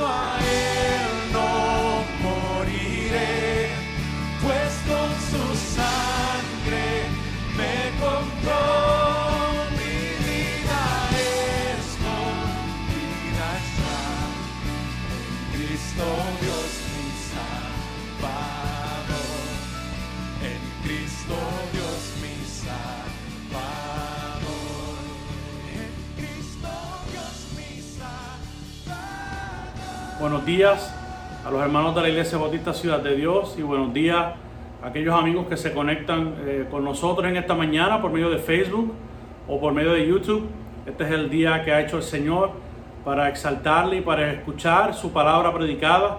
[0.00, 0.29] toi.
[30.30, 30.94] Buenos días
[31.44, 34.26] a los hermanos de la Iglesia Bautista Ciudad de Dios y buenos días
[34.80, 38.38] a aquellos amigos que se conectan eh, con nosotros en esta mañana por medio de
[38.38, 38.94] Facebook
[39.48, 40.46] o por medio de YouTube.
[40.86, 42.52] Este es el día que ha hecho el Señor
[43.04, 46.18] para exaltarle y para escuchar su palabra predicada.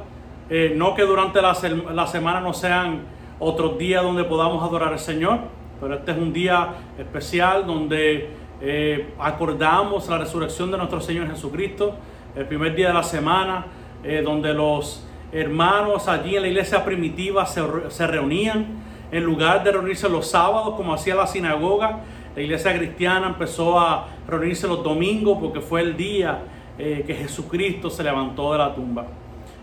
[0.50, 3.04] Eh, no que durante la, semana no sean
[3.40, 5.40] otros días donde podamos adorar al Señor,
[5.80, 11.96] pero este es un día especial donde eh, acordamos la resurrección de nuestro Señor Jesucristo,
[12.36, 13.68] el primer día de la semana,
[14.04, 18.82] eh, donde los hermanos allí en la iglesia primitiva se, se reunían,
[19.12, 22.02] en lugar de reunirse los sábados como hacía la sinagoga,
[22.36, 26.40] la iglesia cristiana empezó a reunirse los domingos porque fue el día
[26.80, 29.08] eh, que Jesucristo se levantó de la tumba.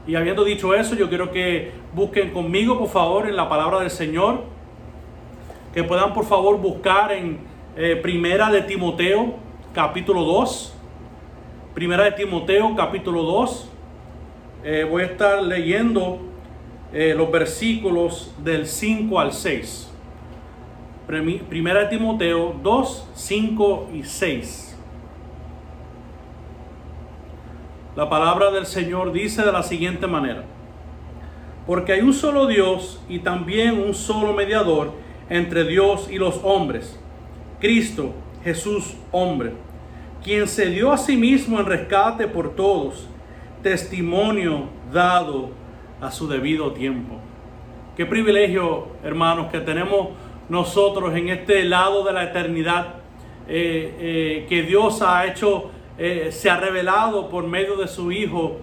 [0.07, 3.91] Y habiendo dicho eso, yo quiero que busquen conmigo, por favor, en la palabra del
[3.91, 4.43] Señor,
[5.73, 7.39] que puedan, por favor, buscar en
[7.77, 9.35] eh, Primera de Timoteo,
[9.75, 10.75] capítulo 2.
[11.75, 13.71] Primera de Timoteo, capítulo 2.
[14.71, 16.19] Eh, voy a estar leyendo
[16.93, 19.91] eh, los versículos del 5 al 6.
[21.09, 24.77] Premi- Primera de Timoteo 2, 5 y 6.
[27.97, 30.45] La palabra del Señor dice de la siguiente manera.
[31.67, 34.93] Porque hay un solo Dios y también un solo mediador
[35.31, 37.01] entre Dios y los hombres,
[37.59, 38.13] Cristo
[38.45, 39.53] Jesús hombre,
[40.23, 43.09] quien se dio a sí mismo en rescate por todos,
[43.63, 45.51] testimonio dado
[46.01, 47.17] a su debido tiempo.
[47.97, 50.11] Qué privilegio, hermanos, que tenemos
[50.49, 52.95] nosotros en este lado de la eternidad,
[53.49, 58.59] eh, eh, que Dios ha hecho, eh, se ha revelado por medio de su Hijo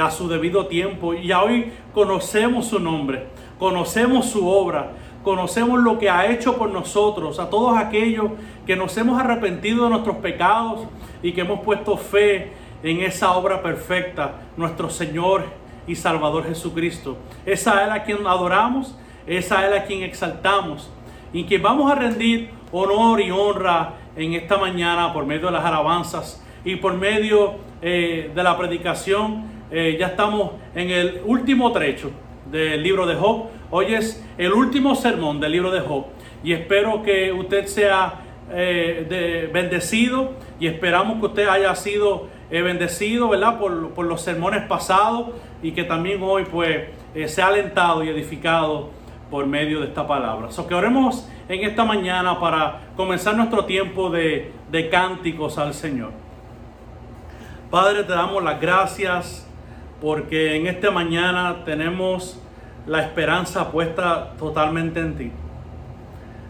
[0.00, 1.14] a su debido tiempo.
[1.14, 3.26] Y hoy conocemos su nombre,
[3.58, 4.92] conocemos su obra,
[5.22, 8.32] conocemos lo que ha hecho por nosotros, a todos aquellos
[8.66, 10.80] que nos hemos arrepentido de nuestros pecados
[11.22, 12.52] y que hemos puesto fe
[12.82, 15.44] en esa obra perfecta, nuestro Señor
[15.86, 17.16] y Salvador Jesucristo.
[17.46, 18.96] Es a a quien adoramos,
[19.26, 20.90] es a a quien exaltamos
[21.32, 25.64] y que vamos a rendir honor y honra en esta mañana por medio de las
[25.64, 29.44] alabanzas y por medio eh, de la predicación.
[29.70, 32.10] Eh, ya estamos en el último trecho
[32.50, 33.46] del libro de Job.
[33.70, 36.06] Hoy es el último sermón del libro de Job
[36.42, 42.62] y espero que usted sea eh, de- bendecido y esperamos que usted haya sido eh,
[42.62, 43.58] bendecido, ¿verdad?
[43.58, 45.30] Por, por los sermones pasados
[45.62, 48.90] y que también hoy pues eh, sea alentado y edificado
[49.30, 50.50] por medio de esta palabra.
[50.50, 56.10] So que oremos en esta mañana para comenzar nuestro tiempo de, de cánticos al Señor.
[57.70, 59.46] Padre, te damos las gracias
[60.00, 62.40] porque en esta mañana tenemos
[62.86, 65.32] la esperanza puesta totalmente en ti.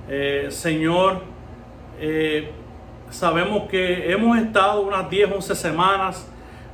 [0.08, 1.22] Eh, Señor,
[1.98, 2.52] eh,
[3.10, 6.28] sabemos que hemos estado unas 10, 11 semanas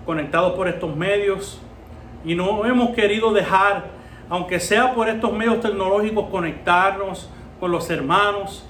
[0.04, 1.60] conectados por estos medios
[2.24, 3.84] y no hemos querido dejar,
[4.28, 7.30] aunque sea por estos medios tecnológicos, conectarnos
[7.60, 8.66] con los hermanos,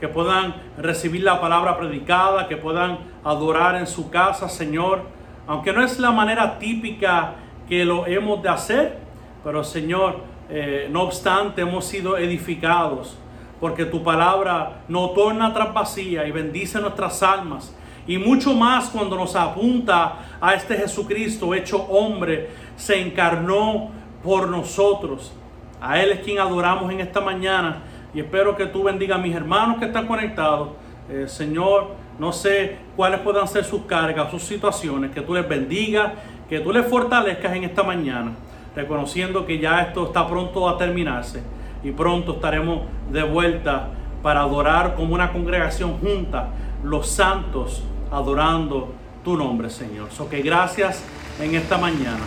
[0.00, 5.02] que puedan recibir la palabra predicada, que puedan adorar en su casa, Señor,
[5.46, 7.34] aunque no es la manera típica
[7.68, 8.98] que lo hemos de hacer,
[9.42, 13.18] pero Señor, eh, no obstante, hemos sido edificados
[13.60, 17.74] porque tu palabra no torna atrás vacía y bendice nuestras almas.
[18.06, 23.90] Y mucho más cuando nos apunta a este Jesucristo hecho hombre, se encarnó
[24.22, 25.32] por nosotros.
[25.80, 27.82] A Él es quien adoramos en esta mañana.
[28.14, 30.70] Y espero que tú bendiga a mis hermanos que están conectados.
[31.10, 31.88] Eh, Señor,
[32.18, 35.10] no sé cuáles puedan ser sus cargas, sus situaciones.
[35.10, 36.14] Que tú les bendiga,
[36.48, 38.32] que tú les fortalezcas en esta mañana.
[38.74, 41.42] Reconociendo que ya esto está pronto a terminarse
[41.82, 43.90] y pronto estaremos de vuelta
[44.22, 46.48] para adorar como una congregación junta,
[46.82, 48.92] los santos adorando
[49.24, 50.10] tu nombre, Señor.
[50.10, 51.02] So que gracias
[51.40, 52.24] en esta mañana,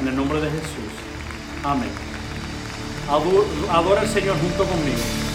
[0.00, 0.92] en el nombre de Jesús.
[1.64, 1.90] Amén.
[3.70, 5.31] Adora al Señor junto conmigo.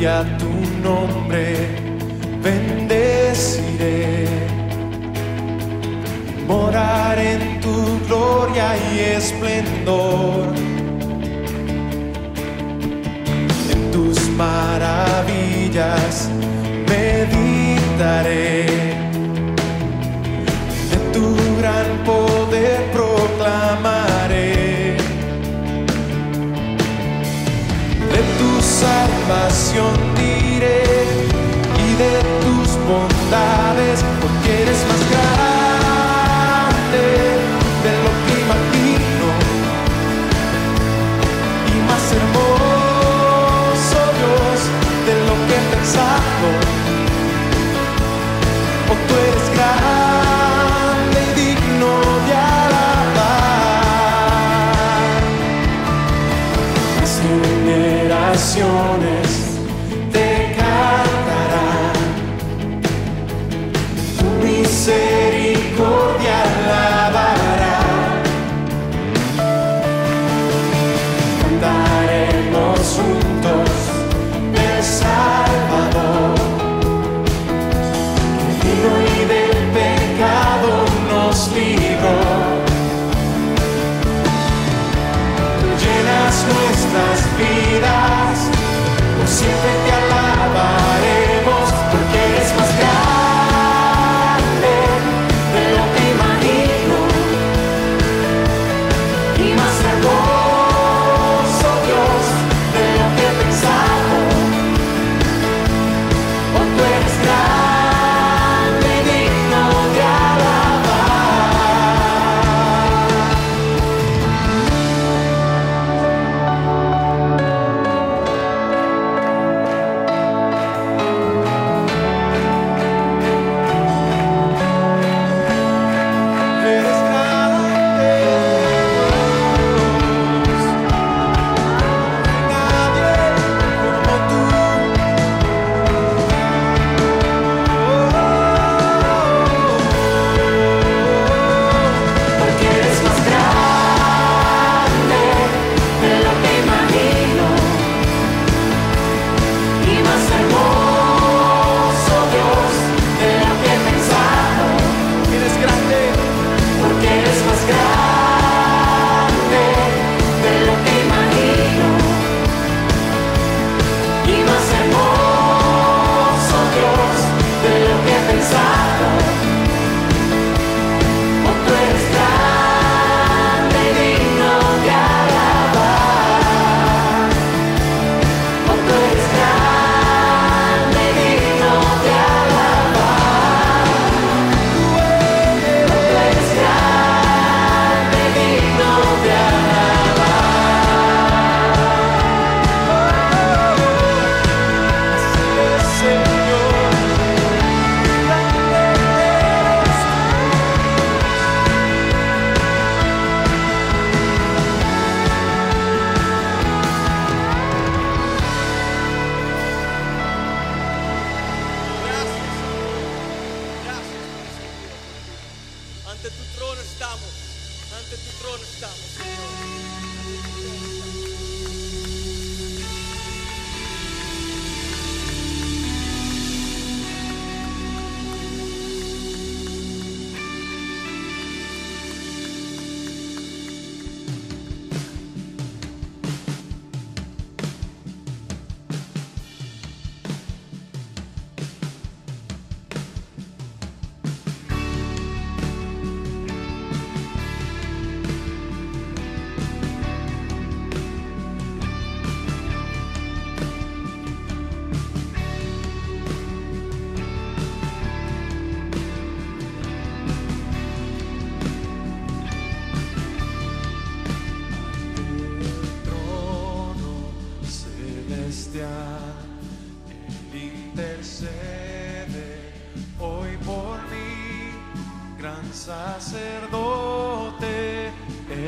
[0.00, 0.39] yeah.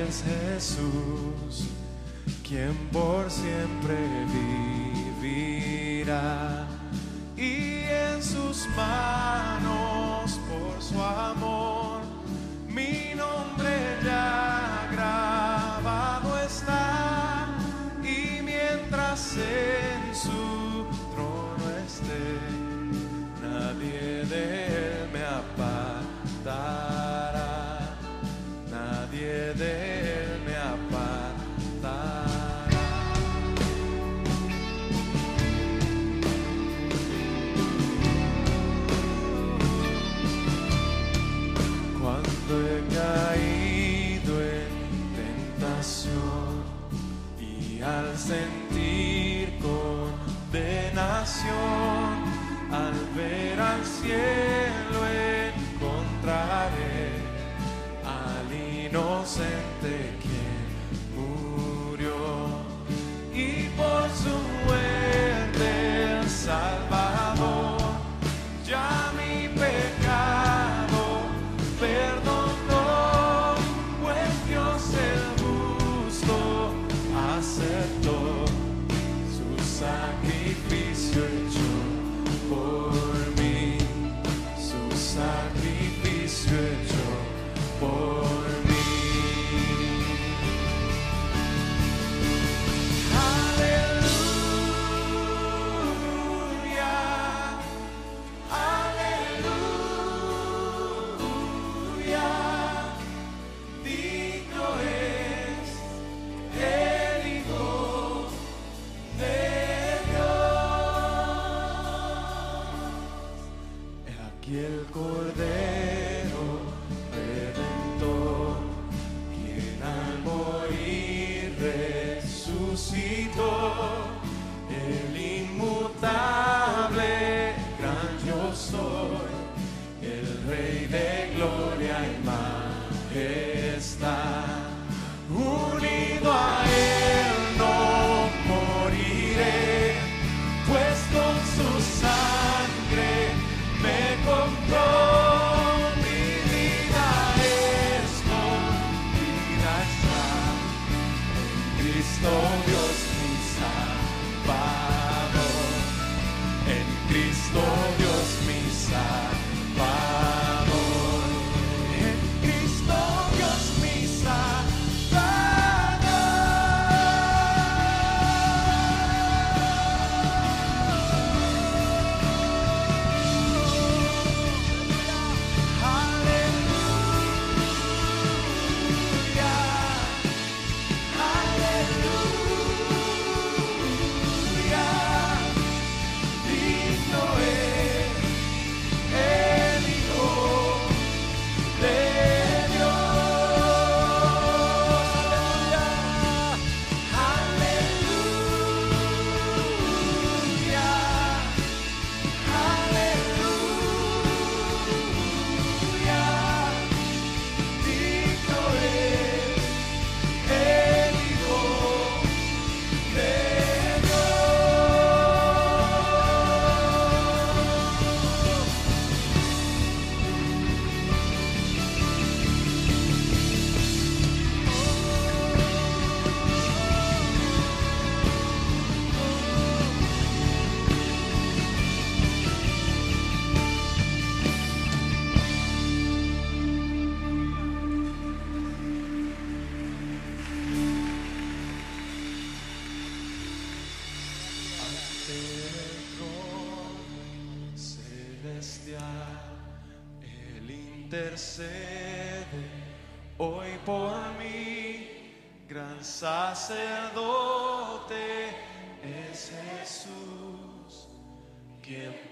[0.09, 1.69] es Jesús,
[2.47, 3.97] quien por siempre
[5.23, 6.67] vivirá.
[7.37, 11.42] Y en sus manos por su amor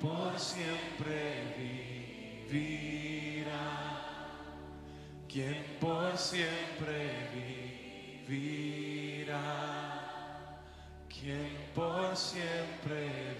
[0.01, 1.55] por siempre
[2.49, 3.59] vivirá,
[5.29, 7.81] quien por siempre vivirá
[11.21, 13.37] quien por siempre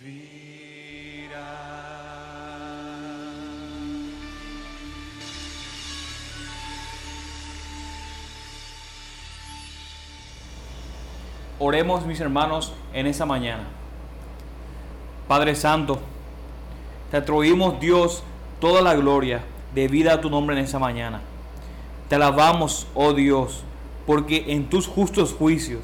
[0.00, 0.24] vivirá.
[11.58, 13.83] Oremos mis hermanos en esa mañana.
[15.28, 15.98] Padre Santo,
[17.10, 18.22] te atribuimos Dios
[18.60, 19.42] toda la gloria
[19.74, 21.20] debida a tu nombre en esa mañana.
[22.08, 23.64] Te alabamos, oh Dios,
[24.06, 25.82] porque en tus justos juicios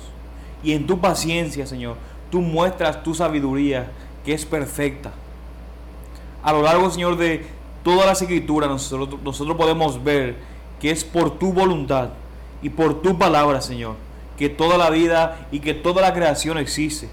[0.62, 1.96] y en tu paciencia, Señor,
[2.30, 3.90] tú muestras tu sabiduría
[4.24, 5.12] que es perfecta.
[6.42, 7.46] A lo largo, Señor, de
[7.82, 10.36] toda la escritura nosotros, nosotros podemos ver
[10.80, 12.10] que es por tu voluntad
[12.62, 13.96] y por tu palabra, Señor,
[14.36, 17.08] que toda la vida y que toda la creación existe.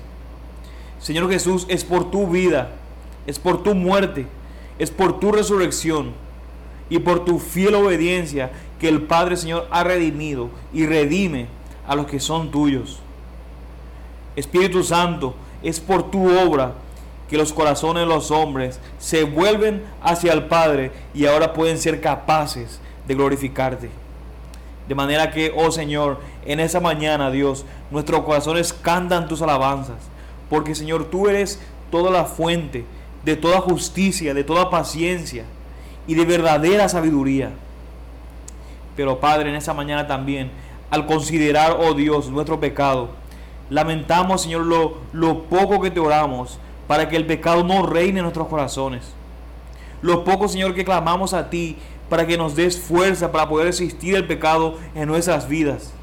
[0.99, 2.71] Señor Jesús, es por tu vida,
[3.25, 4.27] es por tu muerte,
[4.79, 6.13] es por tu resurrección
[6.89, 11.47] y por tu fiel obediencia que el Padre, Señor, ha redimido y redime
[11.87, 12.99] a los que son tuyos.
[14.35, 16.73] Espíritu Santo, es por tu obra
[17.29, 22.01] que los corazones de los hombres se vuelven hacia el Padre y ahora pueden ser
[22.01, 23.89] capaces de glorificarte.
[24.87, 29.97] De manera que, oh Señor, en esa mañana, Dios, nuestros corazones cantan tus alabanzas,
[30.49, 31.59] porque Señor, tú eres
[31.91, 32.85] toda la fuente
[33.23, 35.43] de toda justicia, de toda paciencia
[36.07, 37.51] y de verdadera sabiduría.
[38.95, 40.49] Pero Padre, en esa mañana también,
[40.89, 43.09] al considerar, oh Dios, nuestro pecado,
[43.69, 48.23] lamentamos, Señor, lo, lo poco que te oramos para que el pecado no reine en
[48.23, 49.13] nuestros corazones.
[50.01, 51.75] Lo poco, Señor, que clamamos a ti
[52.09, 55.93] para que nos des fuerza para poder resistir el pecado en nuestras vidas.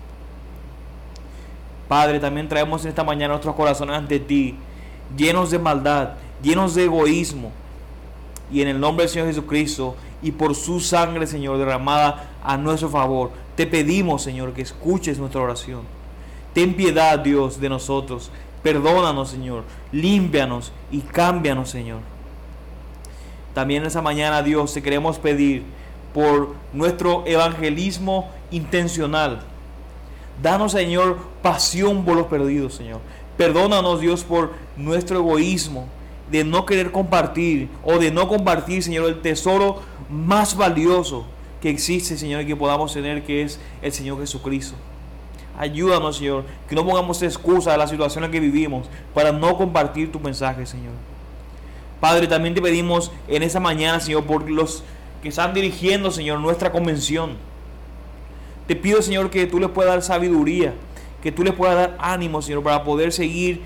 [1.89, 4.57] Padre, también traemos en esta mañana nuestros corazones ante ti,
[5.17, 6.11] llenos de maldad,
[6.43, 7.53] llenos de egoísmo.
[8.51, 12.89] Y en el nombre del Señor Jesucristo y por su sangre, Señor, derramada a nuestro
[12.89, 15.83] favor, te pedimos, Señor, que escuches nuestra oración.
[16.53, 18.31] Ten piedad, Dios, de nosotros.
[18.63, 19.65] Perdónanos, Señor.
[19.93, 22.01] Límpianos y cámbianos, Señor.
[23.55, 25.65] También esa mañana, Dios, te queremos pedir
[26.13, 29.43] por nuestro evangelismo intencional.
[30.43, 33.01] Danos, Señor, pasión por los perdidos, Señor.
[33.37, 35.89] Perdónanos, Dios, por nuestro egoísmo
[36.31, 41.25] de no querer compartir o de no compartir, Señor, el tesoro más valioso
[41.61, 44.75] que existe, Señor, y que podamos tener, que es el Señor Jesucristo.
[45.59, 50.11] Ayúdanos, Señor, que no pongamos excusa a la situación en que vivimos para no compartir
[50.11, 50.93] tu mensaje, Señor.
[52.01, 54.83] Padre, también te pedimos en esa mañana, Señor, por los
[55.23, 57.37] que están dirigiendo, Señor, nuestra convención.
[58.67, 60.75] Te pido, Señor, que tú les puedas dar sabiduría,
[61.23, 63.61] que tú les puedas dar ánimo, Señor, para poder seguir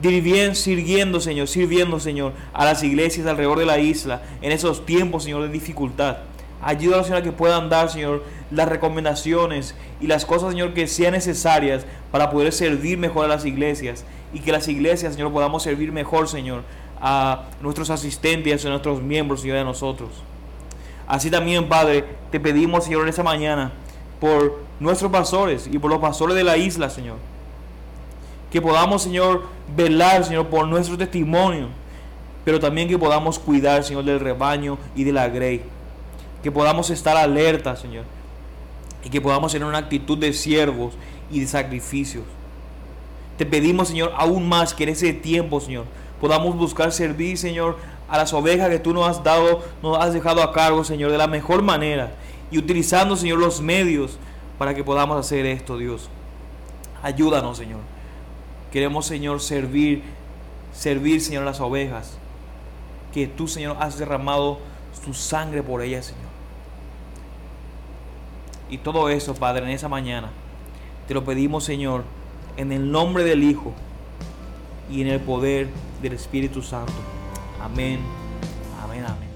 [0.00, 5.24] bien sirviendo, Señor, sirviendo, Señor, a las iglesias alrededor de la isla en esos tiempos,
[5.24, 6.18] Señor, de dificultad.
[6.62, 11.12] Ayúdanos, Señor, a que puedan dar, Señor, las recomendaciones y las cosas, Señor, que sean
[11.12, 15.92] necesarias para poder servir mejor a las iglesias y que las iglesias, Señor, podamos servir
[15.92, 16.62] mejor, Señor,
[17.00, 20.10] a nuestros asistentes, a nuestros miembros, Señor, a nosotros.
[21.06, 23.72] Así también, Padre, te pedimos, Señor, en esta mañana
[24.20, 27.16] por nuestros pastores y por los pastores de la isla, Señor.
[28.52, 31.68] Que podamos, Señor, velar, Señor, por nuestro testimonio,
[32.44, 35.62] pero también que podamos cuidar, Señor, del rebaño y de la grey
[36.42, 38.04] que podamos estar alerta, Señor,
[39.04, 40.94] y que podamos tener una actitud de siervos
[41.30, 42.24] y de sacrificios.
[43.36, 45.84] Te pedimos, Señor, aún más que en ese tiempo, Señor,
[46.20, 47.76] podamos buscar servir, Señor,
[48.08, 51.18] a las ovejas que tú nos has dado, nos has dejado a cargo, Señor, de
[51.18, 52.12] la mejor manera
[52.50, 54.18] y utilizando, Señor, los medios
[54.58, 56.08] para que podamos hacer esto, Dios.
[57.02, 57.80] Ayúdanos, Señor.
[58.72, 60.02] Queremos, Señor, servir,
[60.72, 62.18] servir, Señor, las ovejas
[63.12, 64.58] que tú, Señor, has derramado
[65.04, 66.30] su sangre por ellas, Señor.
[68.68, 70.30] Y todo eso, Padre, en esa mañana,
[71.08, 72.04] te lo pedimos, Señor,
[72.56, 73.72] en el nombre del Hijo
[74.90, 75.68] y en el poder
[76.02, 76.92] del Espíritu Santo.
[77.60, 77.98] Amén,
[78.82, 79.29] amén, amén.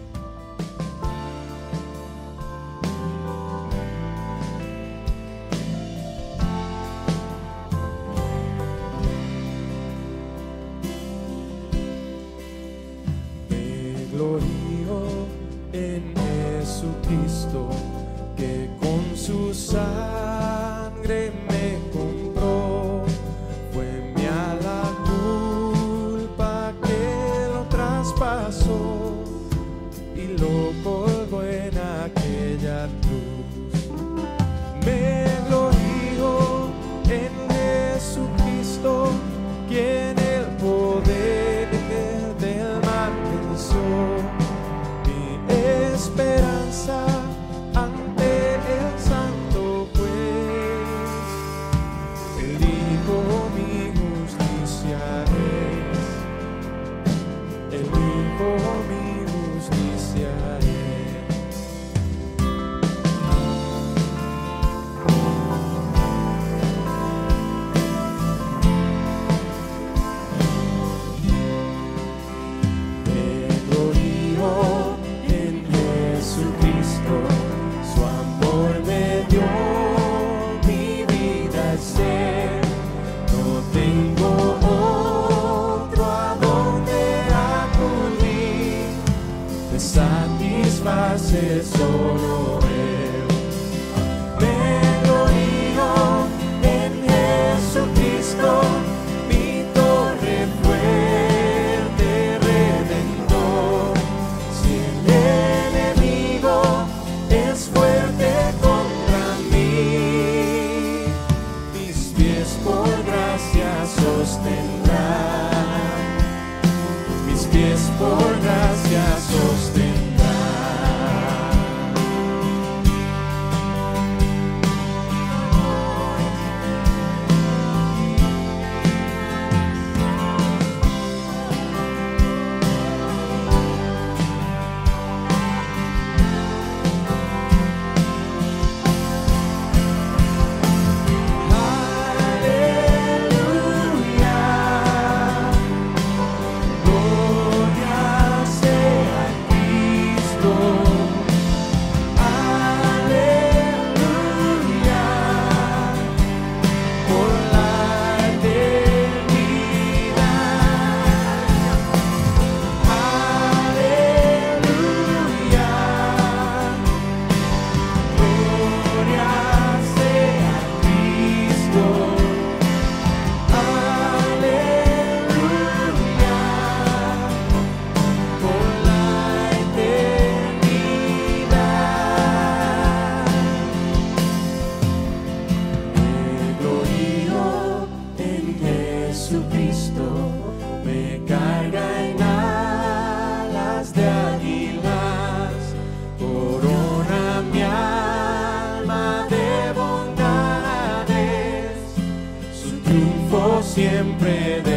[203.74, 204.73] siempre de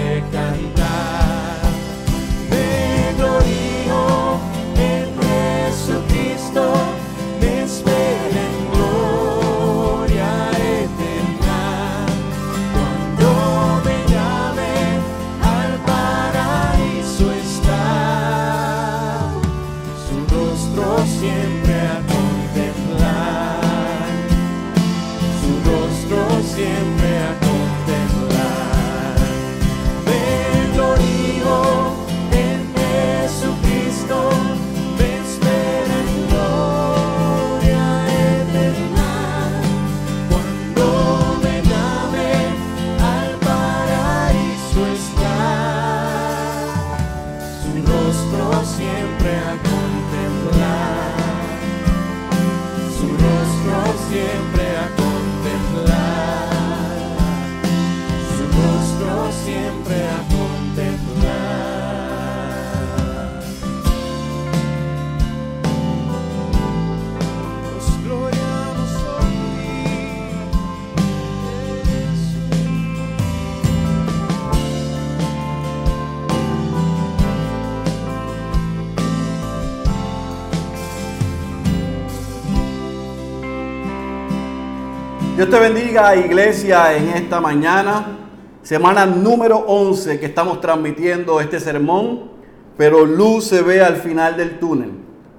[85.48, 88.18] Dios te bendiga, iglesia, en esta mañana,
[88.64, 92.32] semana número 11 que estamos transmitiendo este sermón,
[92.76, 94.92] pero luz se ve al final del túnel.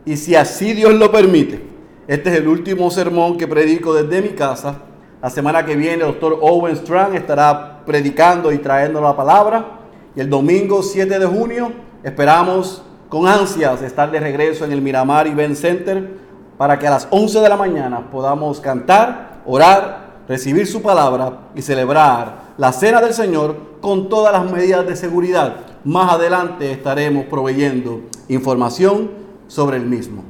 [0.07, 1.63] Y si así Dios lo permite,
[2.07, 4.77] este es el último sermón que predico desde mi casa.
[5.21, 9.81] La semana que viene el doctor Owen Strang estará predicando y trayendo la palabra.
[10.17, 11.71] Y el domingo 7 de junio
[12.03, 16.09] esperamos con ansias estar de regreso en el Miramar Event Center
[16.57, 21.63] para que a las 11 de la mañana podamos cantar, orar, recibir su palabra y
[21.63, 25.57] celebrar la cena del Señor con todas las medidas de seguridad.
[25.85, 29.11] Más adelante estaremos proveyendo información
[29.47, 30.23] sobre el mismo.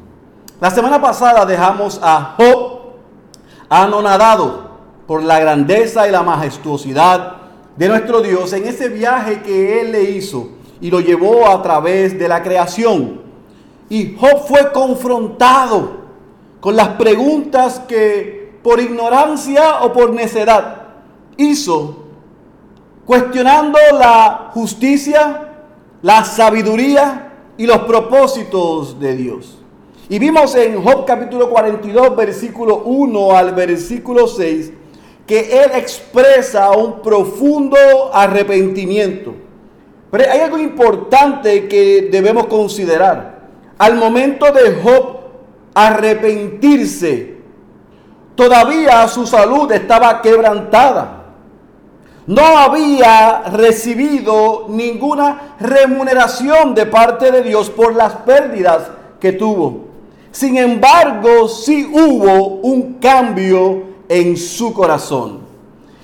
[0.60, 2.78] La semana pasada dejamos a Job
[3.68, 4.68] anonadado
[5.06, 7.36] por la grandeza y la majestuosidad
[7.76, 10.50] de nuestro Dios en ese viaje que Él le hizo
[10.80, 13.22] y lo llevó a través de la creación.
[13.88, 15.98] Y Job fue confrontado
[16.60, 18.37] con las preguntas que
[18.68, 20.82] por ignorancia o por necedad
[21.38, 22.04] hizo,
[23.06, 25.54] cuestionando la justicia,
[26.02, 29.56] la sabiduría y los propósitos de Dios.
[30.10, 34.70] Y vimos en Job capítulo 42, versículo 1 al versículo 6,
[35.26, 37.78] que él expresa un profundo
[38.12, 39.34] arrepentimiento.
[40.10, 43.48] Pero hay algo importante que debemos considerar.
[43.78, 45.20] Al momento de Job
[45.72, 47.37] arrepentirse,
[48.38, 51.24] todavía su salud estaba quebrantada.
[52.28, 59.88] No había recibido ninguna remuneración de parte de Dios por las pérdidas que tuvo.
[60.30, 65.40] Sin embargo, sí hubo un cambio en su corazón.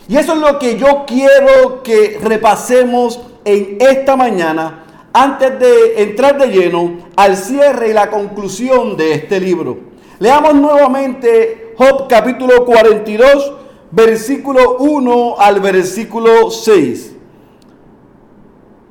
[0.08, 6.36] Y eso es lo que yo quiero que repasemos en esta mañana antes de entrar
[6.36, 9.78] de lleno al cierre y la conclusión de este libro.
[10.18, 13.52] Leamos nuevamente Job capítulo 42,
[13.90, 17.16] versículo 1 al versículo 6.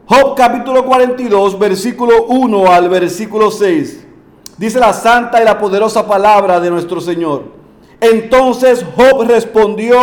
[0.06, 4.06] Job capítulo 42, versículo 1 al versículo 6.
[4.58, 7.44] Dice la santa y la poderosa palabra de nuestro Señor.
[8.02, 9.98] Entonces Job respondió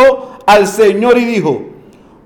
[0.47, 1.61] al Señor y dijo,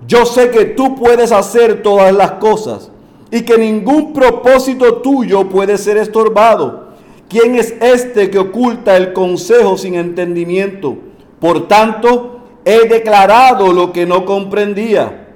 [0.08, 2.92] yo sé que tú puedes hacer todas las cosas
[3.30, 6.85] y que ningún propósito tuyo puede ser estorbado.
[7.28, 10.98] ¿Quién es este que oculta el consejo sin entendimiento?
[11.40, 15.28] Por tanto, he declarado lo que no comprendía.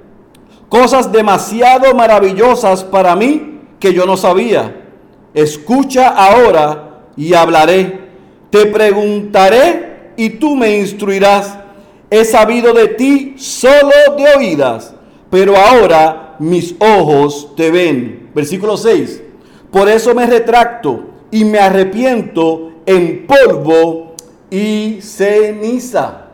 [0.68, 4.84] Cosas demasiado maravillosas para mí que yo no sabía.
[5.34, 8.08] Escucha ahora y hablaré.
[8.50, 11.58] Te preguntaré y tú me instruirás.
[12.08, 14.94] He sabido de ti solo de oídas,
[15.28, 18.30] pero ahora mis ojos te ven.
[18.34, 19.22] Versículo 6.
[19.70, 24.14] Por eso me retracto y me arrepiento en polvo
[24.50, 26.26] y ceniza.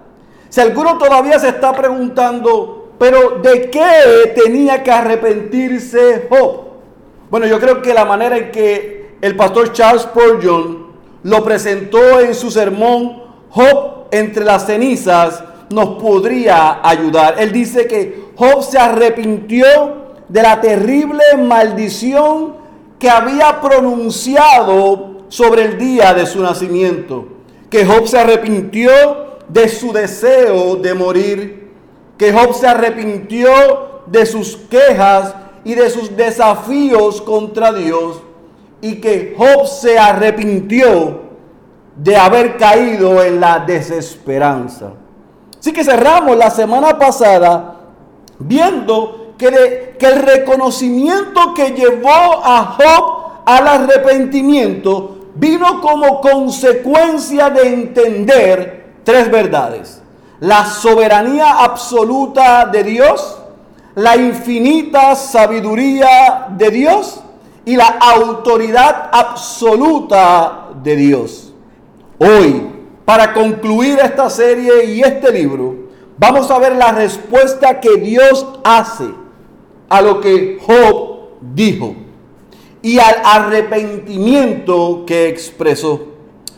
[0.48, 6.66] Si alguno todavía se está preguntando, pero ¿de qué tenía que arrepentirse Job?
[7.30, 10.87] Bueno, yo creo que la manera en que el pastor Charles Spurgeon
[11.22, 17.35] lo presentó en su sermón, Job entre las cenizas, nos podría ayudar.
[17.38, 19.66] Él dice que Job se arrepintió
[20.28, 22.54] de la terrible maldición
[22.98, 27.28] que había pronunciado sobre el día de su nacimiento.
[27.70, 28.90] Que Job se arrepintió
[29.48, 31.72] de su deseo de morir.
[32.16, 38.22] Que Job se arrepintió de sus quejas y de sus desafíos contra Dios.
[38.80, 41.26] Y que Job se arrepintió
[41.96, 44.92] de haber caído en la desesperanza.
[45.59, 47.76] Así que cerramos la semana pasada
[48.38, 58.87] viendo que, el reconocimiento que llevó a Job al arrepentimiento vino como consecuencia de entender
[59.05, 60.03] tres verdades.
[60.40, 63.38] La soberanía absoluta de Dios,
[63.94, 67.20] la infinita sabiduría de Dios
[67.64, 71.55] y la autoridad absoluta de Dios.
[72.18, 72.70] Hoy,
[73.05, 75.75] para concluir esta serie y este libro,
[76.18, 79.25] vamos a ver la respuesta que Dios hace
[79.88, 81.94] a lo que Job dijo
[82.83, 86.09] y al arrepentimiento que expresó.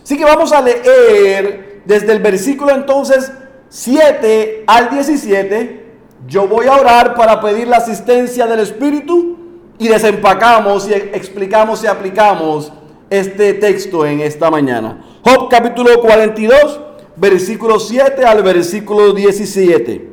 [0.02, 3.32] Así que vamos a leer desde el versículo entonces
[3.68, 5.86] 7 al 17.
[6.26, 9.36] Yo voy a orar para pedir la asistencia del Espíritu
[9.78, 12.72] y desempacamos y explicamos y aplicamos
[13.10, 15.04] este texto en esta mañana.
[15.22, 16.80] Job capítulo 42,
[17.16, 20.10] versículo 7 al versículo 17.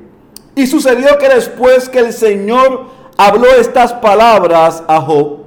[0.55, 5.39] Y sucedió que después que el Señor habló estas palabras a Job,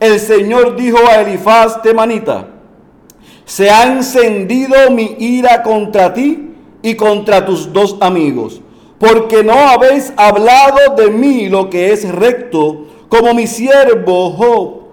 [0.00, 2.48] el Señor dijo a Elifaz temanita,
[3.44, 6.50] se ha encendido mi ira contra ti
[6.82, 8.60] y contra tus dos amigos,
[8.98, 14.84] porque no habéis hablado de mí lo que es recto, como mi siervo Job.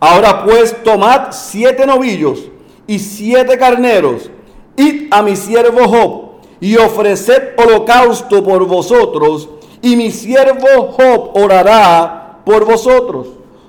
[0.00, 2.40] Ahora pues tomad siete novillos
[2.86, 4.30] y siete carneros,
[4.76, 6.28] id a mi siervo Job
[6.60, 9.48] y ofreced holocausto por vosotros,
[9.82, 13.28] y mi siervo Job orará por vosotros,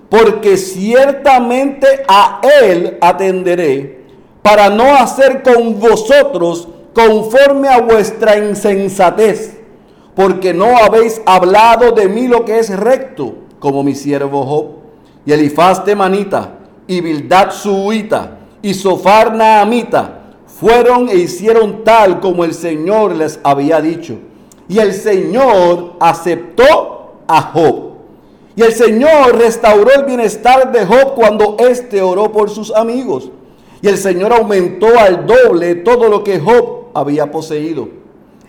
[0.10, 4.00] porque ciertamente a él atenderé,
[4.41, 9.58] para no hacer con vosotros conforme a vuestra insensatez,
[10.15, 14.65] porque no habéis hablado de mí lo que es recto, como mi siervo Job,
[15.26, 16.56] y Elifaz temanita,
[16.88, 23.80] y Bildad suita, y Sofar naamita, fueron e hicieron tal como el Señor les había
[23.80, 24.17] dicho.
[24.70, 27.90] Y el Señor aceptó a Job.
[28.56, 33.32] Y el Señor restauró el bienestar de Job cuando éste oró por sus amigos.
[33.82, 37.90] Y el Señor aumentó al doble todo lo que Job había poseído.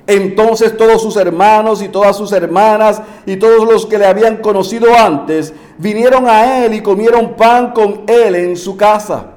[0.06, 4.88] Entonces todos sus hermanos y todas sus hermanas y todos los que le habían conocido
[4.94, 9.29] antes vinieron a él y comieron pan con él en su casa.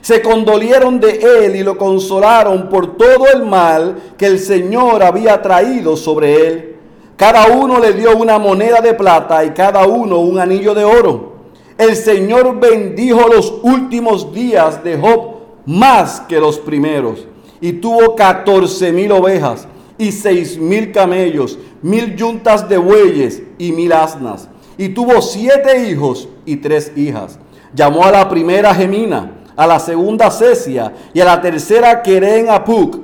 [0.00, 5.40] Se condolieron de él y lo consolaron por todo el mal que el Señor había
[5.40, 6.76] traído sobre él.
[7.16, 11.34] Cada uno le dio una moneda de plata y cada uno un anillo de oro.
[11.78, 15.34] El Señor bendijo los últimos días de Job
[15.66, 17.26] más que los primeros
[17.60, 23.92] y tuvo catorce mil ovejas y seis mil camellos, mil yuntas de bueyes y mil
[23.92, 24.48] asnas.
[24.76, 27.38] Y tuvo siete hijos y tres hijas.
[27.74, 33.00] Llamó a la primera Gemina, a la segunda Cesia y a la tercera Queren Apuk.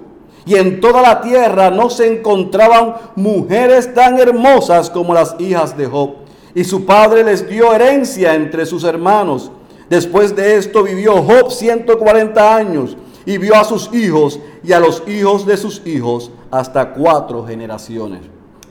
[0.47, 5.87] Y en toda la tierra no se encontraban mujeres tan hermosas como las hijas de
[5.87, 6.15] Job.
[6.55, 9.51] Y su padre les dio herencia entre sus hermanos.
[9.89, 15.03] Después de esto vivió Job 140 años y vio a sus hijos y a los
[15.07, 18.23] hijos de sus hijos hasta cuatro generaciones.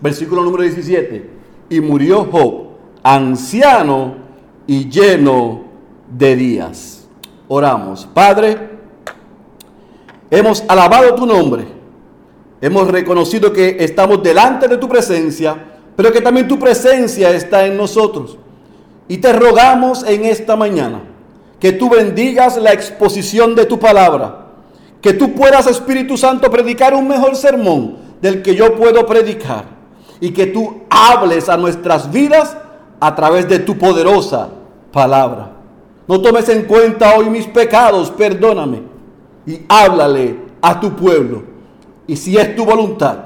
[0.01, 1.29] Versículo número 17.
[1.69, 2.69] Y murió Job,
[3.03, 4.15] anciano
[4.65, 5.61] y lleno
[6.09, 6.98] de días.
[7.49, 8.07] Oramos.
[8.13, 8.69] Padre,
[10.31, 11.67] hemos alabado tu nombre.
[12.61, 15.57] Hemos reconocido que estamos delante de tu presencia,
[15.97, 18.37] pero que también tu presencia está en nosotros.
[19.09, 21.01] Y te rogamos en esta mañana
[21.59, 24.45] que tú bendigas la exposición de tu palabra
[25.01, 29.65] que tú puedas, Espíritu Santo, predicar un mejor sermón del que yo puedo predicar.
[30.19, 32.57] Y que tú hables a nuestras vidas
[32.99, 34.49] a través de tu poderosa
[34.91, 35.53] palabra.
[36.09, 38.81] No tomes en cuenta hoy mis pecados, perdóname.
[39.45, 41.43] Y háblale a tu pueblo.
[42.07, 43.25] Y si es tu voluntad,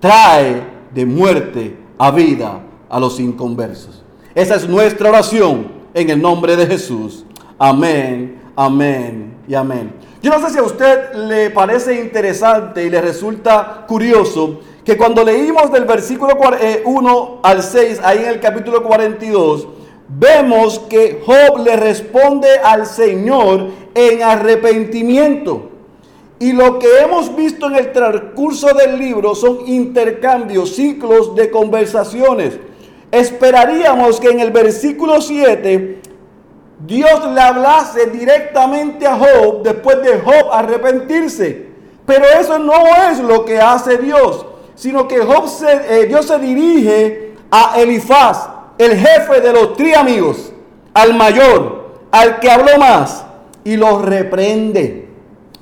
[0.00, 0.62] trae
[0.94, 4.02] de muerte a vida a los inconversos.
[4.34, 7.26] Esa es nuestra oración en el nombre de Jesús.
[7.58, 9.92] Amén, amén y amén.
[10.22, 15.22] Yo no sé si a usted le parece interesante y le resulta curioso que cuando
[15.24, 16.38] leímos del versículo
[16.86, 19.73] 1 al 6, ahí en el capítulo 42,
[20.08, 25.70] vemos que Job le responde al Señor en arrepentimiento.
[26.38, 32.58] Y lo que hemos visto en el transcurso del libro son intercambios, ciclos de conversaciones.
[33.10, 36.00] Esperaríamos que en el versículo 7
[36.86, 41.68] Dios le hablase directamente a Job después de Job arrepentirse.
[42.04, 42.74] Pero eso no
[43.10, 48.48] es lo que hace Dios, sino que Job se, eh, Dios se dirige a Elifaz,
[48.78, 50.52] el jefe de los tres amigos,
[50.92, 53.24] al mayor, al que habló más,
[53.64, 55.08] y lo reprende.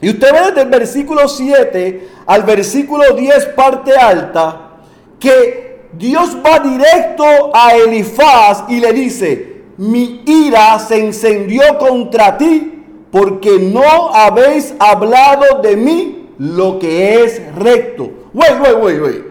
[0.00, 4.70] Y usted ve desde el versículo 7 al versículo 10, parte alta,
[5.18, 12.84] que Dios va directo a Elifaz y le dice, mi ira se encendió contra ti
[13.10, 18.10] porque no habéis hablado de mí lo que es recto.
[18.32, 19.24] Wey, wey, wey, wey.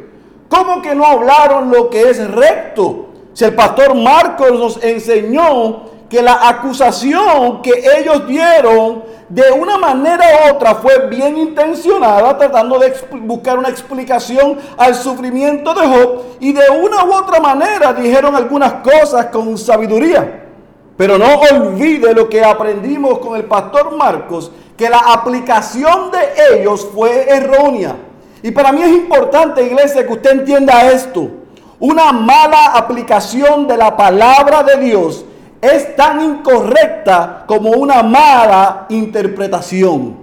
[0.48, 3.11] ¿Cómo que no hablaron lo que es recto?
[3.34, 10.26] Si el pastor Marcos nos enseñó que la acusación que ellos dieron de una manera
[10.26, 16.52] u otra fue bien intencionada, tratando de buscar una explicación al sufrimiento de Job, y
[16.52, 20.50] de una u otra manera dijeron algunas cosas con sabiduría.
[20.98, 26.89] Pero no olvide lo que aprendimos con el pastor Marcos, que la aplicación de ellos
[26.94, 27.96] fue errónea.
[28.44, 31.40] Y para mí es importante, iglesia, que usted entienda esto.
[31.82, 35.26] Una mala aplicación de la palabra de Dios
[35.60, 40.15] es tan incorrecta como una mala interpretación.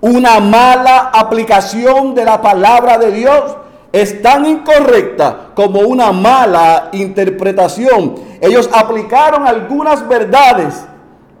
[0.00, 3.56] Una mala aplicación de la palabra de Dios
[3.90, 8.14] es tan incorrecta como una mala interpretación.
[8.40, 10.86] Ellos aplicaron algunas verdades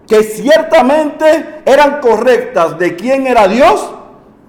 [0.08, 3.88] que ciertamente eran correctas de quién era Dios,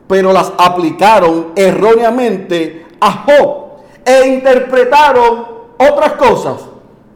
[0.08, 3.65] pero las aplicaron erróneamente a Job
[4.06, 6.62] e interpretaron otras cosas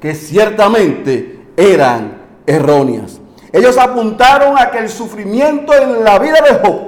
[0.02, 3.20] que ciertamente eran erróneas.
[3.52, 6.80] Ellos apuntaron a que el sufrimiento en la vida de Job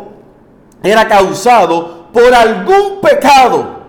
[0.84, 3.82] era causado por algún pecado.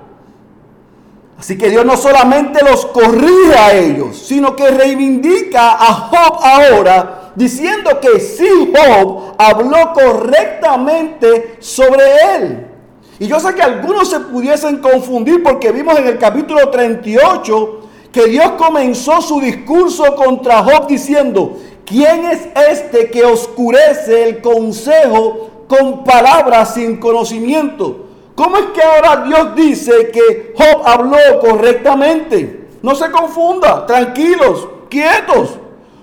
[1.39, 7.33] Así que Dios no solamente los corrige a ellos, sino que reivindica a Job ahora,
[7.35, 12.05] diciendo que sí Job habló correctamente sobre
[12.37, 12.72] él.
[13.19, 18.27] Y yo sé que algunos se pudiesen confundir porque vimos en el capítulo 38 que
[18.27, 26.05] Dios comenzó su discurso contra Job diciendo, ¿quién es este que oscurece el consejo con
[26.05, 28.07] palabras sin conocimiento?
[28.35, 32.69] ¿Cómo es que ahora Dios dice que Job habló correctamente?
[32.83, 35.59] No se confunda, tranquilos, quietos.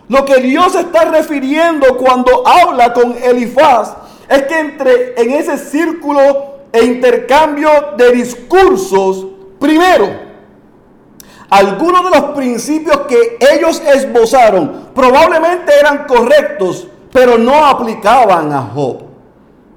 [0.08, 3.94] Lo que Dios está refiriendo cuando habla con Elifaz
[4.28, 9.26] es que entre en ese círculo e intercambio de discursos,
[9.60, 10.30] primero,
[11.50, 19.02] algunos de los principios que ellos esbozaron probablemente eran correctos, pero no aplicaban a Job.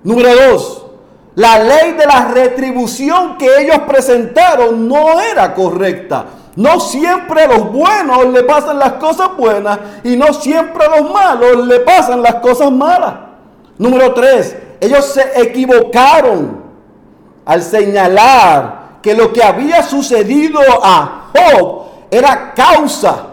[0.03, 0.87] Número dos,
[1.35, 6.27] la ley de la retribución que ellos presentaron no era correcta.
[6.57, 11.11] No siempre a los buenos le pasan las cosas buenas y no siempre a los
[11.11, 13.15] malos le pasan las cosas malas.
[13.79, 16.62] Número tres, ellos se equivocaron
[17.45, 23.27] al señalar que lo que había sucedido a Job era causa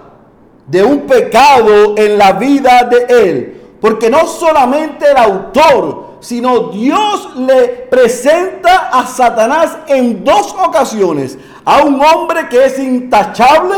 [0.66, 3.62] de un pecado en la vida de él.
[3.80, 11.84] Porque no solamente el autor, sino Dios le presenta a Satanás en dos ocasiones a
[11.84, 13.78] un hombre que es intachable,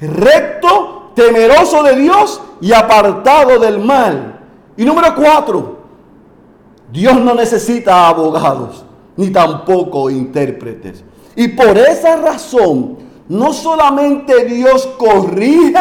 [0.00, 4.40] recto, temeroso de Dios y apartado del mal.
[4.76, 5.78] Y número cuatro,
[6.90, 8.84] Dios no necesita abogados
[9.16, 11.04] ni tampoco intérpretes.
[11.36, 12.98] Y por esa razón,
[13.28, 15.74] no solamente Dios corrige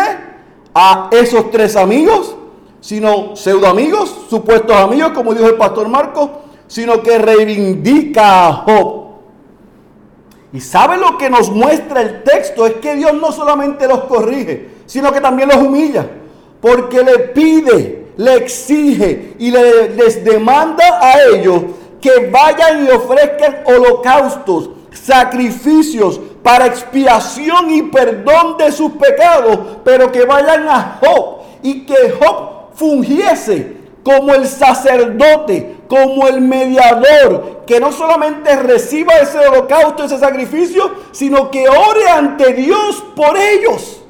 [0.74, 2.36] a esos tres amigos,
[2.80, 9.04] sino pseudo amigos, supuestos amigos, como dijo el pastor Marco, sino que reivindica a Job.
[10.52, 14.70] Y sabe lo que nos muestra el texto, es que Dios no solamente los corrige,
[14.86, 16.08] sino que también los humilla,
[16.62, 21.64] porque le pide, le exige y le, les demanda a ellos
[22.04, 30.26] que vayan y ofrezcan holocaustos, sacrificios para expiación y perdón de sus pecados, pero que
[30.26, 37.94] vayan a Job y que Job fungiese como el sacerdote, como el mediador, que no
[37.94, 44.02] solamente reciba ese holocausto, ese sacrificio, sino que ore ante Dios por ellos.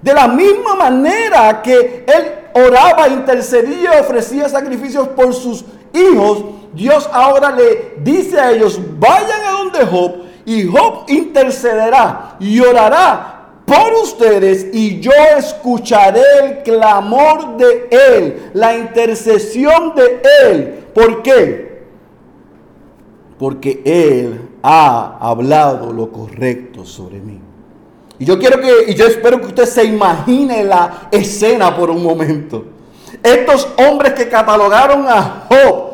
[0.00, 7.50] De la misma manera que él oraba, intercedía, ofrecía sacrificios por sus hijos, Dios ahora
[7.50, 10.12] le dice a ellos, vayan a donde Job
[10.46, 18.76] y Job intercederá y orará por ustedes y yo escucharé el clamor de él, la
[18.76, 20.84] intercesión de él.
[20.92, 21.84] ¿Por qué?
[23.38, 27.40] Porque él ha hablado lo correcto sobre mí.
[28.18, 32.02] Y yo quiero que, y yo espero que usted se imagine la escena por un
[32.02, 32.64] momento.
[33.22, 35.90] Estos hombres que catalogaron a Job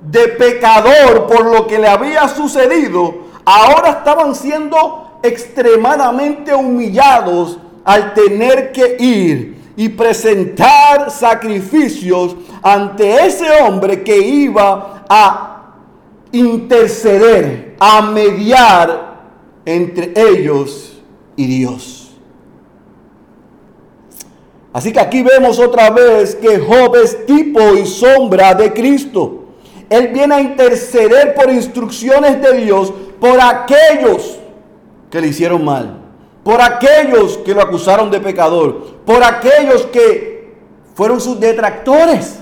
[0.00, 8.70] de pecador por lo que le había sucedido, ahora estaban siendo extremadamente humillados al tener
[8.72, 15.72] que ir y presentar sacrificios ante ese hombre que iba a
[16.32, 19.20] interceder, a mediar
[19.64, 21.00] entre ellos
[21.36, 21.97] y Dios.
[24.72, 29.44] Así que aquí vemos otra vez que Job es tipo y sombra de Cristo.
[29.88, 34.38] Él viene a interceder por instrucciones de Dios por aquellos
[35.10, 35.98] que le hicieron mal,
[36.44, 40.54] por aquellos que lo acusaron de pecador, por aquellos que
[40.94, 42.38] fueron sus detractores.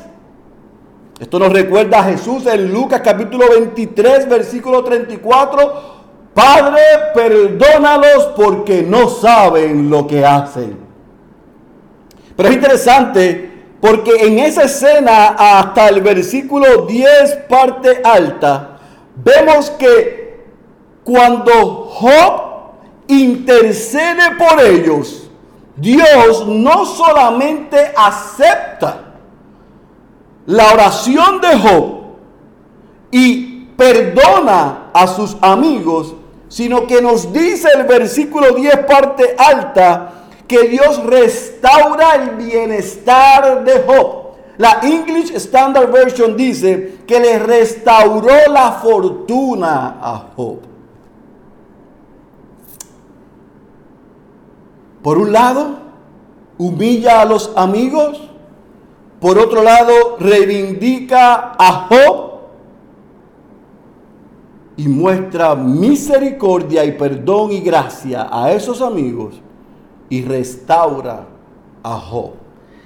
[1.21, 5.97] Esto nos recuerda a Jesús en Lucas capítulo 23, versículo 34.
[6.35, 6.83] Padre,
[7.15, 10.86] perdónalos porque no saben lo que hacen.
[12.37, 18.79] Pero es interesante porque en esa escena hasta el versículo 10 parte alta,
[19.17, 20.45] vemos que
[21.05, 22.43] cuando Job
[23.09, 25.31] intercede por ellos,
[25.77, 29.03] Dios no solamente acepta
[30.47, 31.97] la oración de Job
[33.11, 36.15] y perdona a sus amigos,
[36.49, 43.83] sino que nos dice el versículo 10 parte alta que Dios restaura el bienestar de
[43.83, 44.27] Job.
[44.59, 50.61] La English Standard Version dice que le restauró la fortuna a Job.
[55.03, 55.77] Por un lado,
[56.59, 58.21] humilla a los amigos.
[59.21, 62.27] Por otro lado, reivindica a Job
[64.79, 69.41] y muestra misericordia y perdón y gracia a esos amigos
[70.09, 71.27] y restaura
[71.83, 72.33] a Job.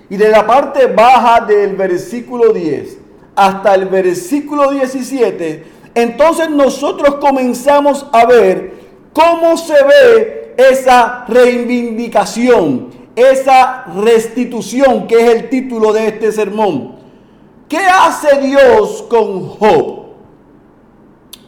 [0.09, 2.99] Y de la parte baja del versículo 10
[3.37, 5.65] hasta el versículo 17,
[5.95, 8.75] entonces nosotros comenzamos a ver
[9.13, 16.97] cómo se ve esa reivindicación, esa restitución, que es el título de este sermón.
[17.69, 20.01] ¿Qué hace Dios con Job?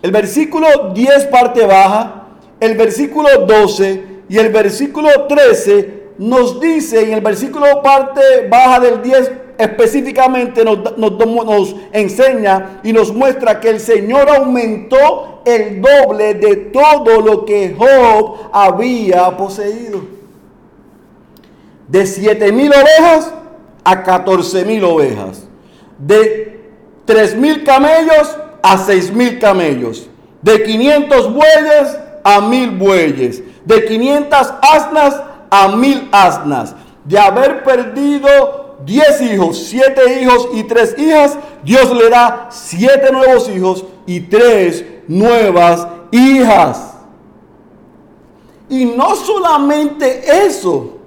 [0.03, 2.27] El versículo 10 parte baja,
[2.61, 9.03] el versículo 12 y el versículo 13 nos dice, en el versículo parte baja del
[9.03, 16.33] 10 específicamente nos, nos, nos enseña y nos muestra que el Señor aumentó el doble
[16.33, 20.01] de todo lo que Job había poseído.
[21.87, 23.35] De 7 mil ovejas
[23.85, 25.47] a 14 mil ovejas.
[25.99, 26.59] De
[27.05, 30.09] 3 mil camellos a 6 mil camellos.
[30.41, 33.43] De 500 bueyes a mil bueyes.
[33.64, 35.20] De 500 asnas
[35.51, 36.75] a mil asnas.
[37.05, 43.49] De haber perdido 10 hijos, 7 hijos y 3 hijas, Dios le da 7 nuevos
[43.49, 46.95] hijos y 3 nuevas hijas.
[48.68, 50.99] Y no solamente eso,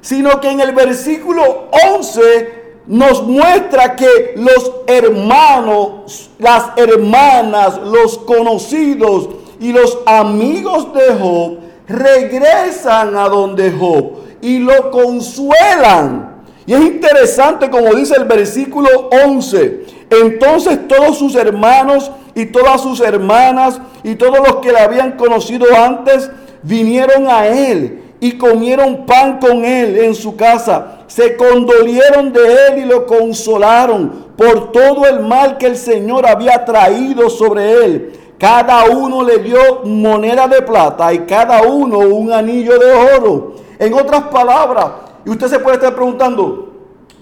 [0.00, 9.28] sino que en el versículo 11 nos muestra que los hermanos, las hermanas, los conocidos
[9.60, 16.36] y los amigos de Job regresan a donde Job y lo consuelan.
[16.66, 19.84] Y es interesante como dice el versículo 11.
[20.10, 25.66] Entonces todos sus hermanos y todas sus hermanas y todos los que le habían conocido
[25.76, 26.30] antes
[26.62, 30.98] vinieron a él y comieron pan con él en su casa.
[31.06, 36.64] Se condolieron de él y lo consolaron por todo el mal que el Señor había
[36.64, 38.12] traído sobre él.
[38.38, 43.54] Cada uno le dio moneda de plata y cada uno un anillo de oro.
[43.78, 44.86] En otras palabras,
[45.24, 46.66] y usted se puede estar preguntando,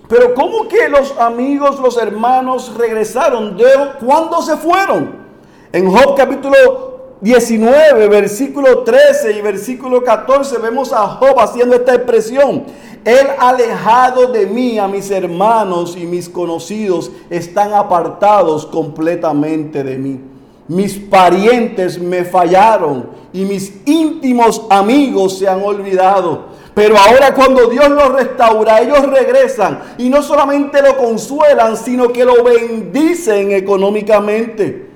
[0.09, 3.57] pero ¿cómo que los amigos, los hermanos regresaron?
[3.57, 3.65] ¿De
[4.05, 5.25] cuándo se fueron?
[5.73, 12.65] En Job capítulo 19, versículo 13 y versículo 14 vemos a Job haciendo esta expresión.
[13.05, 20.34] El alejado de mí a mis hermanos y mis conocidos están apartados completamente de mí.
[20.67, 26.47] Mis parientes me fallaron y mis íntimos amigos se han olvidado.
[26.75, 32.25] Pero ahora cuando Dios los restaura, ellos regresan y no solamente lo consuelan, sino que
[32.25, 34.91] lo bendicen económicamente.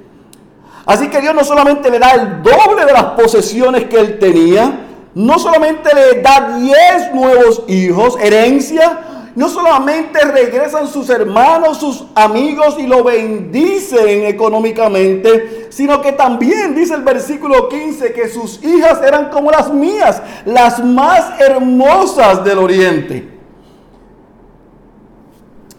[0.87, 4.87] Así que Dios no solamente le da el doble de las posesiones que él tenía,
[5.14, 9.01] no solamente le da 10 nuevos hijos, herencia,
[9.35, 16.95] no solamente regresan sus hermanos, sus amigos y lo bendicen económicamente, sino que también dice
[16.95, 23.38] el versículo 15 que sus hijas eran como las mías, las más hermosas del oriente.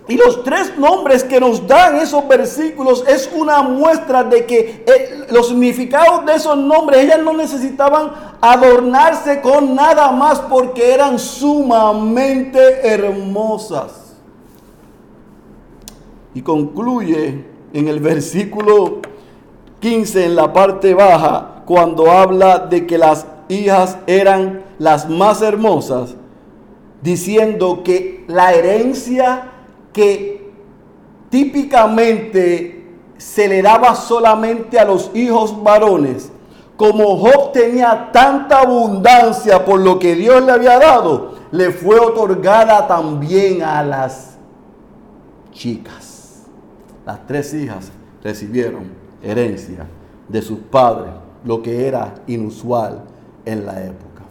[0.09, 5.27] Y los tres nombres que nos dan esos versículos es una muestra de que eh,
[5.29, 12.87] los significados de esos nombres, ellas no necesitaban adornarse con nada más porque eran sumamente
[12.87, 14.15] hermosas.
[16.33, 19.01] Y concluye en el versículo
[19.79, 26.15] 15, en la parte baja, cuando habla de que las hijas eran las más hermosas,
[27.03, 29.51] diciendo que la herencia
[29.93, 30.51] que
[31.29, 32.79] típicamente
[33.17, 36.31] se le daba solamente a los hijos varones,
[36.77, 42.87] como Job tenía tanta abundancia por lo que Dios le había dado, le fue otorgada
[42.87, 44.37] también a las
[45.51, 46.43] chicas.
[47.05, 47.91] Las tres hijas
[48.23, 48.83] recibieron
[49.21, 49.85] herencia
[50.27, 51.11] de sus padres,
[51.43, 53.03] lo que era inusual
[53.45, 54.23] en la época.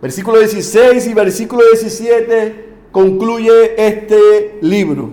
[0.00, 5.10] Versículo 16 y versículo 17 concluye este libro,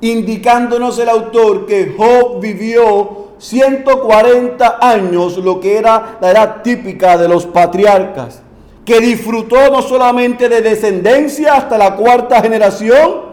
[0.00, 7.28] indicándonos el autor que Job vivió 140 años, lo que era la edad típica de
[7.28, 8.42] los patriarcas,
[8.84, 13.28] que disfrutó no solamente de descendencia hasta la cuarta generación,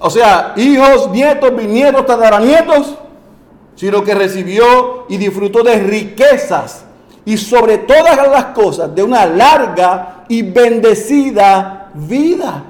[0.00, 2.96] o sea, hijos, nietos, bisnietos, tataranietos,
[3.74, 6.84] sino que recibió y disfrutó de riquezas
[7.24, 12.64] y sobre todas las cosas de una larga y bendecida vida.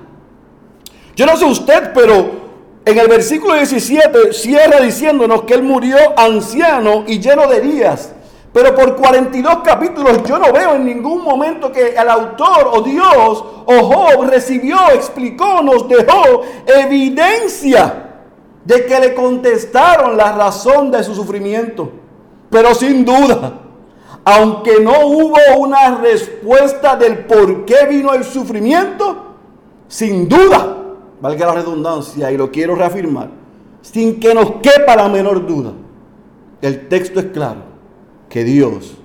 [1.15, 2.43] Yo no sé usted, pero
[2.85, 8.13] en el versículo 17 cierra diciéndonos que él murió anciano y lleno de días.
[8.53, 13.45] Pero por 42 capítulos yo no veo en ningún momento que el autor o Dios
[13.65, 18.11] o Job recibió, explicó, nos dejó evidencia
[18.65, 21.91] de que le contestaron la razón de su sufrimiento.
[22.51, 23.61] Pero sin duda,
[24.25, 29.37] aunque no hubo una respuesta del por qué vino el sufrimiento,
[29.89, 30.82] sin duda,
[31.23, 33.31] valga la redundancia y lo quiero reafirmar,
[33.81, 35.73] sin que nos quepa la menor duda,
[36.61, 37.63] el texto es claro,
[38.29, 38.97] que Dios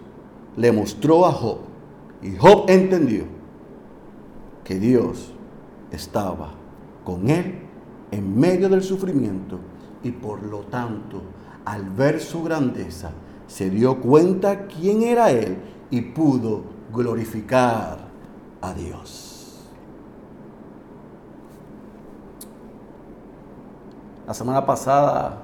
[0.55, 1.59] le mostró a Job
[2.24, 3.26] y Job entendió
[4.63, 5.32] que Dios
[5.91, 6.53] estaba
[7.03, 7.59] con él
[8.09, 9.59] en medio del sufrimiento
[10.03, 11.22] y por lo tanto
[11.65, 13.11] al ver su grandeza
[13.45, 15.57] se dio cuenta quién era él
[15.91, 17.99] y pudo glorificar
[18.61, 19.26] a Dios.
[24.28, 25.38] La semana pasada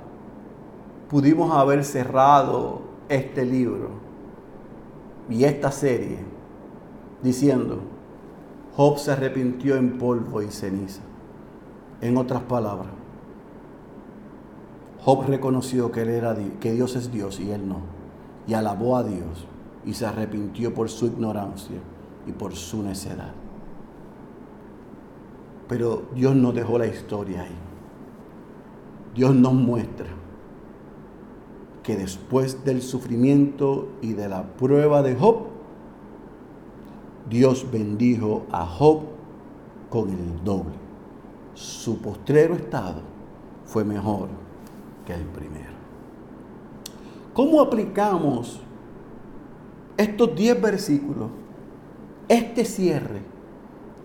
[1.09, 3.91] pudimos haber cerrado este libro
[5.29, 6.17] y esta serie
[7.21, 7.79] diciendo,
[8.75, 11.01] Job se arrepintió en polvo y ceniza.
[12.01, 12.89] En otras palabras,
[15.05, 17.77] Job reconoció que, él era, que Dios es Dios y él no.
[18.47, 19.47] Y alabó a Dios
[19.85, 21.77] y se arrepintió por su ignorancia
[22.27, 23.31] y por su necedad.
[25.69, 27.72] Pero Dios no dejó la historia ahí.
[29.13, 30.07] Dios nos muestra
[31.83, 35.47] que después del sufrimiento y de la prueba de Job,
[37.29, 39.01] Dios bendijo a Job
[39.89, 40.83] con el doble
[41.53, 43.01] su postrero estado
[43.65, 44.29] fue mejor
[45.05, 45.73] que el primero.
[47.33, 48.59] ¿Cómo aplicamos
[49.97, 51.29] estos 10 versículos,
[52.27, 53.21] este cierre,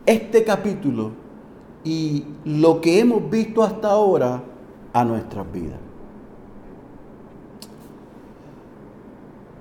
[0.07, 1.13] este capítulo
[1.85, 4.43] y lo que hemos visto hasta ahora
[4.93, 5.79] a nuestras vidas?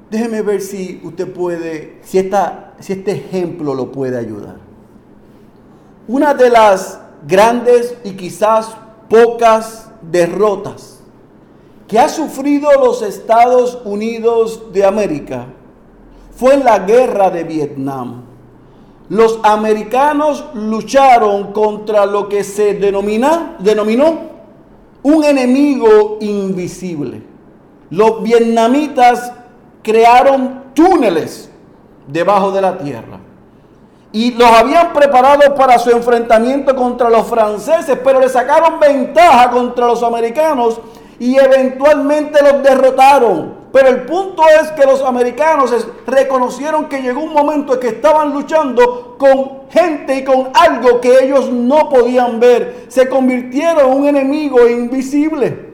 [0.09, 4.55] Déjeme ver si usted puede, si, esta, si este ejemplo lo puede ayudar.
[6.07, 8.78] Una de las grandes y quizás
[9.09, 10.99] pocas derrotas
[11.88, 15.47] que ha sufrido los Estados Unidos de América
[16.36, 18.23] fue en la guerra de Vietnam.
[19.09, 24.36] Los americanos lucharon contra lo que se denomina, denominó
[25.08, 27.24] un enemigo invisible.
[27.89, 29.32] Los vietnamitas
[29.82, 31.49] crearon túneles
[32.08, 33.20] debajo de la tierra
[34.12, 39.88] y los habían preparado para su enfrentamiento contra los franceses, pero le sacaron ventaja contra
[39.88, 40.82] los americanos
[41.20, 43.57] y eventualmente los derrotaron.
[43.78, 45.71] Pero el punto es que los americanos
[46.07, 51.23] reconocieron que llegó un momento en que estaban luchando con gente y con algo que
[51.23, 52.86] ellos no podían ver.
[52.88, 55.67] Se convirtieron en un enemigo invisible.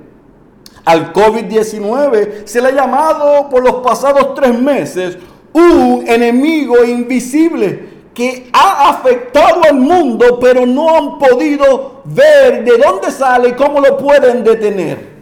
[0.84, 5.18] Al COVID-19 se le ha llamado por los pasados tres meses
[5.54, 13.12] un enemigo invisible que ha afectado al mundo, pero no han podido ver de dónde
[13.12, 15.12] sale y cómo lo pueden detener.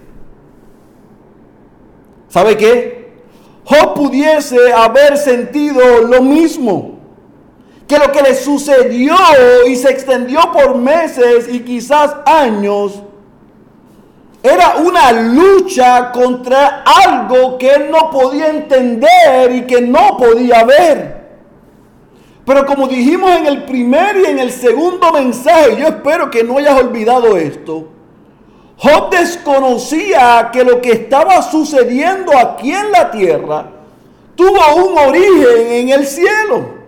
[2.32, 3.11] ¿Sabe qué?
[3.65, 6.99] Job pudiese haber sentido lo mismo.
[7.88, 9.15] Que lo que le sucedió
[9.67, 13.03] y se extendió por meses y quizás años
[14.41, 21.21] era una lucha contra algo que él no podía entender y que no podía ver.
[22.45, 26.57] Pero como dijimos en el primer y en el segundo mensaje, yo espero que no
[26.57, 27.89] hayas olvidado esto.
[28.82, 33.65] Job desconocía que lo que estaba sucediendo aquí en la tierra
[34.36, 36.82] tuvo un origen en el cielo.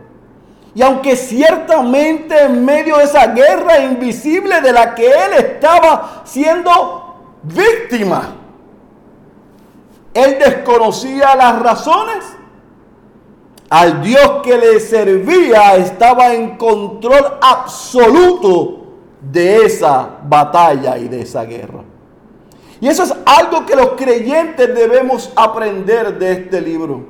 [0.74, 7.16] Y aunque ciertamente en medio de esa guerra invisible de la que él estaba siendo
[7.44, 8.38] víctima,
[10.16, 12.26] él desconocía las razones.
[13.70, 18.83] Al Dios que le servía estaba en control absoluto
[19.32, 21.84] de esa batalla y de esa guerra.
[22.82, 27.06] Y eso es algo que los creyentes debemos aprender de este libro.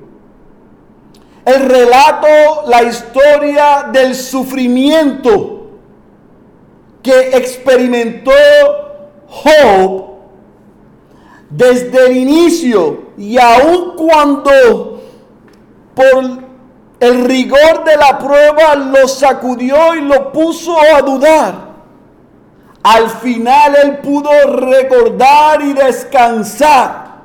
[1.45, 5.71] El relato, la historia del sufrimiento
[7.01, 8.31] que experimentó
[9.27, 10.13] Job
[11.49, 15.01] desde el inicio y aun cuando
[15.93, 16.43] por
[16.99, 21.72] el rigor de la prueba lo sacudió y lo puso a dudar.
[22.83, 27.21] Al final él pudo recordar y descansar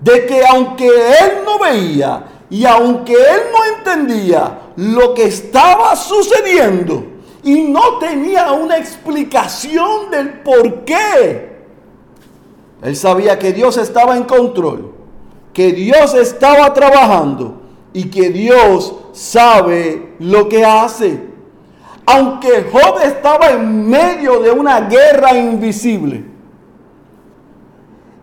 [0.00, 7.04] de que aunque él no veía y aunque él no entendía lo que estaba sucediendo
[7.42, 11.54] y no tenía una explicación del por qué,
[12.82, 14.94] él sabía que Dios estaba en control,
[15.52, 17.60] que Dios estaba trabajando
[17.92, 21.33] y que Dios sabe lo que hace.
[22.06, 26.24] Aunque Job estaba en medio de una guerra invisible,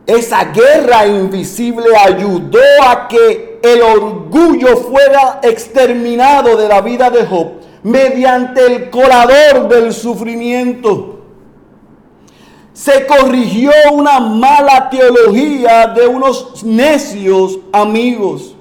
[0.05, 7.61] esa guerra invisible ayudó a que el orgullo fuera exterminado de la vida de Job
[7.83, 11.19] mediante el colador del sufrimiento.
[12.73, 18.55] Se corrigió una mala teología de unos necios amigos.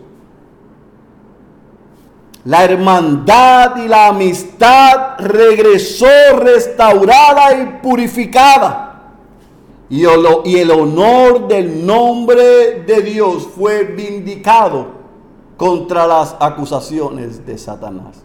[2.44, 6.06] La hermandad y la amistad regresó
[6.38, 8.90] restaurada y purificada.
[9.90, 14.86] Y el, honor del nombre de Dios fue vindicado
[15.56, 18.22] contra las acusaciones de Satanás.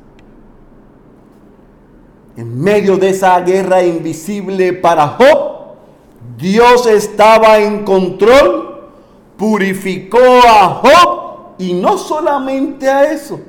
[2.37, 5.55] En medio de esa guerra invisible para Job,
[6.37, 8.91] Dios estaba en control,
[9.35, 13.39] purificó a Job y no solamente a eso,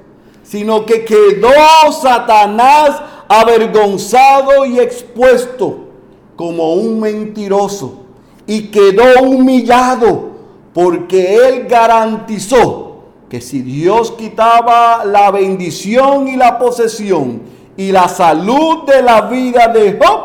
[0.47, 1.51] sino que quedó
[1.91, 5.89] Satanás avergonzado y expuesto
[6.37, 8.05] como un mentiroso
[8.47, 10.37] y quedó humillado
[10.73, 12.87] porque él garantizó
[13.29, 17.43] que si Dios quitaba la bendición y la posesión
[17.77, 20.21] y la salud de la vida de Job,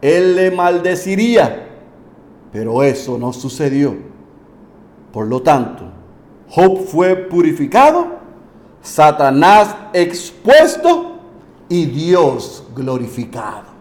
[0.00, 1.68] él le maldeciría.
[2.50, 3.94] Pero eso no sucedió.
[5.12, 5.84] Por lo tanto,
[6.48, 8.21] Job fue purificado,
[8.82, 11.12] Satanás expuesto
[11.68, 13.72] y Dios glorificado.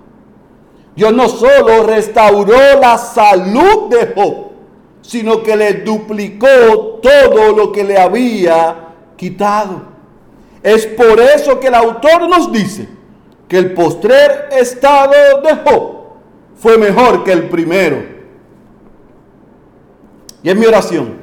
[0.95, 4.51] Dios no solo restauró la salud de Job,
[5.01, 9.81] sino que le duplicó todo lo que le había quitado.
[10.61, 12.87] Es por eso que el autor nos dice
[13.47, 16.01] que el postrer estado de Job
[16.55, 18.03] fue mejor que el primero.
[20.43, 21.15] Y es mi oración.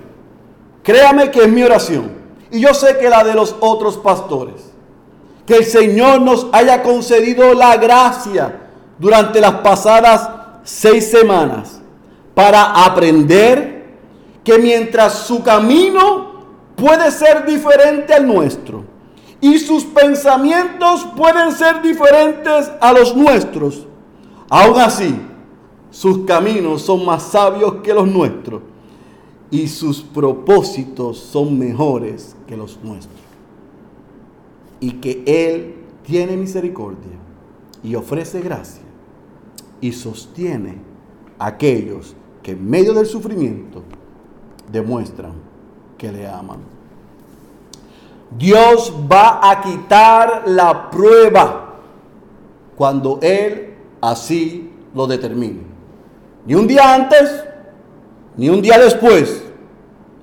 [0.82, 2.17] Créame que es mi oración.
[2.50, 4.72] Y yo sé que la de los otros pastores.
[5.46, 8.68] Que el Señor nos haya concedido la gracia
[8.98, 10.28] durante las pasadas
[10.64, 11.80] seis semanas
[12.34, 13.96] para aprender
[14.44, 16.28] que mientras su camino
[16.76, 18.84] puede ser diferente al nuestro
[19.40, 23.86] y sus pensamientos pueden ser diferentes a los nuestros,
[24.48, 25.20] aún así
[25.90, 28.62] sus caminos son más sabios que los nuestros
[29.50, 33.20] y sus propósitos son mejores que los nuestros.
[34.80, 35.74] Y que Él
[36.04, 37.18] tiene misericordia
[37.82, 38.82] y ofrece gracia
[39.80, 40.76] y sostiene
[41.38, 43.82] a aquellos que en medio del sufrimiento
[44.70, 45.32] demuestran
[45.96, 46.58] que le aman.
[48.36, 51.76] Dios va a quitar la prueba
[52.76, 55.60] cuando Él así lo determine.
[56.46, 57.44] Ni un día antes,
[58.38, 59.42] ni un día después.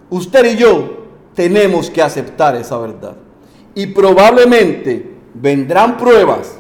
[0.10, 1.06] Usted y yo
[1.36, 3.18] tenemos que aceptar esa verdad.
[3.76, 6.58] Y probablemente vendrán pruebas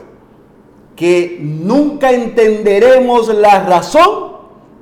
[0.95, 4.35] que nunca entenderemos la razón,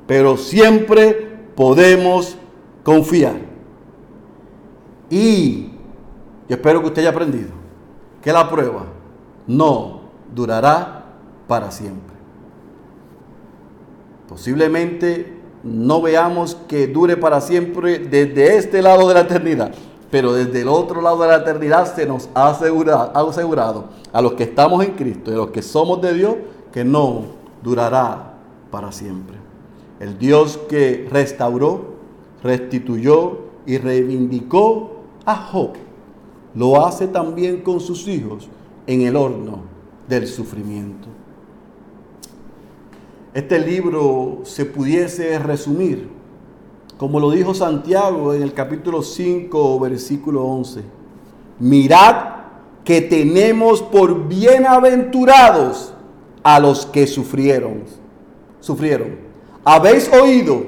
[0.07, 2.37] pero siempre podemos
[2.83, 3.35] confiar.
[5.09, 5.69] Y
[6.49, 7.51] yo espero que usted haya aprendido
[8.21, 8.85] que la prueba
[9.45, 10.01] no
[10.33, 11.05] durará
[11.47, 12.15] para siempre.
[14.27, 19.73] Posiblemente no veamos que dure para siempre desde este lado de la eternidad,
[20.11, 24.21] pero desde el otro lado de la eternidad se nos ha asegurado, ha asegurado a
[24.21, 26.35] los que estamos en Cristo y a los que somos de Dios
[26.71, 27.23] que no
[27.63, 28.33] durará
[28.69, 29.37] para siempre.
[29.99, 31.93] El Dios que restauró,
[32.43, 35.73] restituyó y reivindicó a Job,
[36.55, 38.49] lo hace también con sus hijos
[38.85, 39.59] en el horno
[40.07, 41.07] del sufrimiento.
[43.33, 46.07] Este libro se pudiese resumir,
[46.97, 50.81] como lo dijo Santiago en el capítulo 5, versículo 11.
[51.57, 52.15] Mirad
[52.83, 55.95] que tenemos por bienaventurados
[56.43, 57.85] a los que sufrieron.
[58.59, 59.17] Sufrieron.
[59.63, 60.63] Habéis oído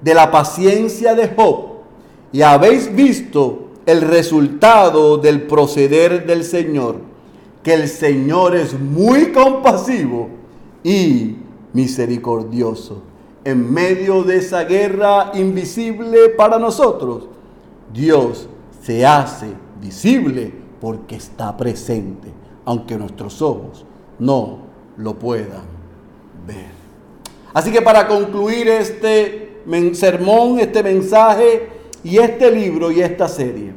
[0.00, 1.82] de la paciencia de Job
[2.32, 6.96] y habéis visto el resultado del proceder del Señor,
[7.62, 10.30] que el Señor es muy compasivo
[10.82, 11.36] y
[11.72, 13.02] misericordioso.
[13.44, 17.24] En medio de esa guerra invisible para nosotros,
[17.92, 18.48] Dios
[18.82, 19.48] se hace
[19.80, 22.28] visible porque está presente,
[22.64, 23.84] aunque nuestros ojos
[24.18, 24.58] no
[24.96, 25.62] lo puedan
[26.46, 26.70] ver.
[27.52, 29.60] Así que para concluir este
[29.92, 31.68] sermón, este mensaje
[32.02, 33.72] y este libro y esta serie,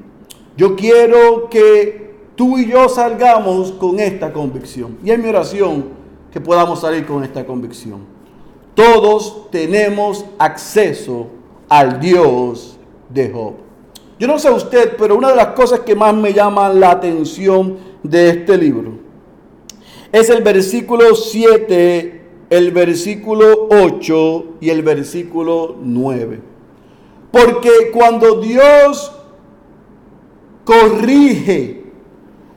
[0.56, 4.98] yo quiero que tú y yo salgamos con esta convicción.
[5.04, 6.05] Y es mi oración
[6.36, 8.02] que podamos salir con esta convicción.
[8.74, 11.28] Todos tenemos acceso
[11.70, 12.78] al Dios
[13.08, 13.54] de Job.
[14.20, 17.78] Yo no sé usted, pero una de las cosas que más me llaman la atención
[18.04, 18.96] de este libro
[20.12, 26.42] es el versículo 7, el versículo 8 y el versículo 9.
[27.32, 29.10] Porque cuando Dios
[30.66, 31.86] corrige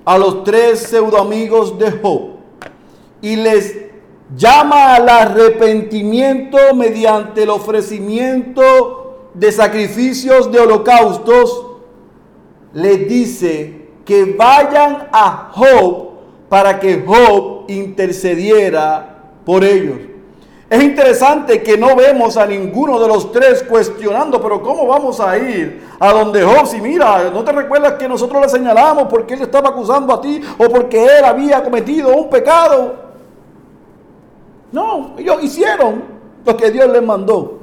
[0.05, 2.38] a los tres pseudoamigos de Job
[3.21, 3.89] y les
[4.37, 11.67] llama al arrepentimiento mediante el ofrecimiento de sacrificios de holocaustos,
[12.73, 16.09] les dice que vayan a Job
[16.49, 19.99] para que Job intercediera por ellos.
[20.71, 25.39] Es interesante que no vemos a ninguno de los tres cuestionando, pero ¿cómo vamos a
[25.39, 26.67] ir a donde Job?
[26.67, 30.43] Si mira, ¿no te recuerdas que nosotros le señalamos porque él estaba acusando a ti
[30.59, 33.08] o porque él había cometido un pecado?
[34.73, 36.03] No, ellos hicieron
[36.45, 37.59] lo que Dios les mandó.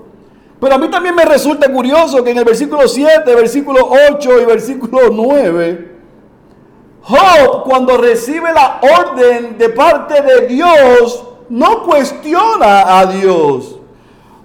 [0.59, 4.45] Pero a mí también me resulta curioso que en el versículo 7, versículo 8 y
[4.45, 5.95] versículo 9,
[7.01, 13.75] Job cuando recibe la orden de parte de Dios, no cuestiona a Dios.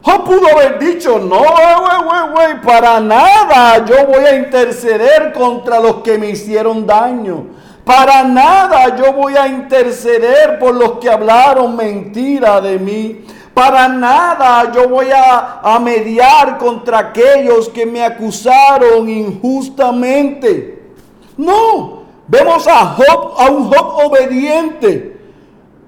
[0.03, 5.81] Job pudo haber dicho, no, güey, güey, güey, para nada yo voy a interceder contra
[5.81, 7.47] los que me hicieron daño.
[7.91, 13.25] Para nada yo voy a interceder por los que hablaron mentira de mí.
[13.53, 20.93] Para nada yo voy a, mediar contra aquellos que me acusaron injustamente.
[21.37, 25.17] No, vemos a Job, a un Job obediente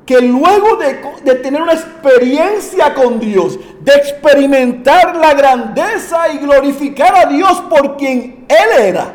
[0.05, 7.15] que luego de, de, tener una experiencia con Dios, de experimentar la grandeza y glorificar
[7.15, 9.15] a Dios por quien Él era,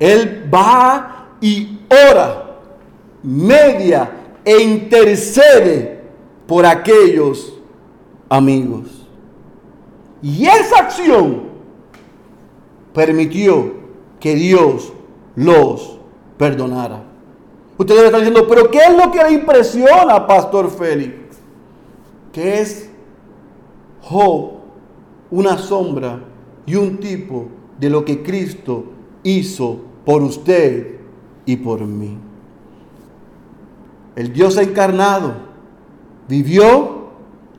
[0.00, 1.78] Él va y
[2.10, 2.58] ora,
[3.22, 4.10] media
[4.44, 6.02] e intercede
[6.46, 7.54] por aquellos
[8.28, 9.06] amigos.
[10.22, 11.42] Y esa acción
[12.92, 13.72] permitió
[14.18, 14.92] que Dios
[15.36, 15.98] los
[16.36, 17.04] perdonara.
[17.76, 21.38] Ustedes están diciendo, pero ¿qué es lo que le impresiona, Pastor Félix?
[22.32, 22.90] Que es
[25.30, 26.20] una sombra
[26.66, 27.46] y un tipo
[27.78, 28.86] de lo que Cristo
[29.22, 30.97] hizo por usted
[31.48, 32.18] y por mí.
[34.14, 35.32] El Dios encarnado
[36.28, 37.08] vivió,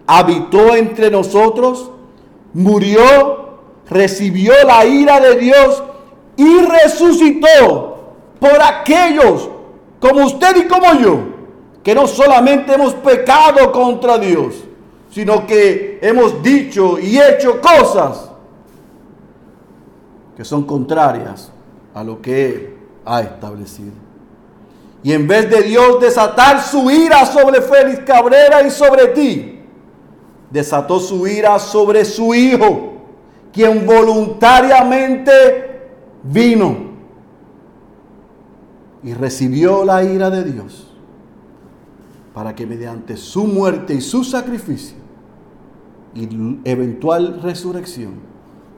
[0.06, 1.90] habitó entre nosotros,
[2.54, 3.58] murió,
[3.90, 5.82] recibió la ira de Dios
[6.38, 9.50] y resucitó por aquellos
[10.00, 11.20] como usted y como yo,
[11.82, 14.66] que no solamente hemos pecado contra Dios,
[15.10, 18.30] sino que hemos dicho y hecho cosas
[20.38, 21.52] que son contrarias
[21.96, 22.79] a lo que Él
[23.10, 23.94] ha establecido.
[25.02, 29.62] Y en vez de Dios desatar su ira sobre Félix Cabrera y sobre ti,
[30.52, 32.94] desató su ira sobre su hijo,
[33.52, 35.90] quien voluntariamente
[36.22, 36.90] vino
[39.02, 40.88] y recibió la ira de Dios
[42.34, 44.98] para que mediante su muerte y su sacrificio
[46.14, 46.28] y
[46.64, 48.16] eventual resurrección,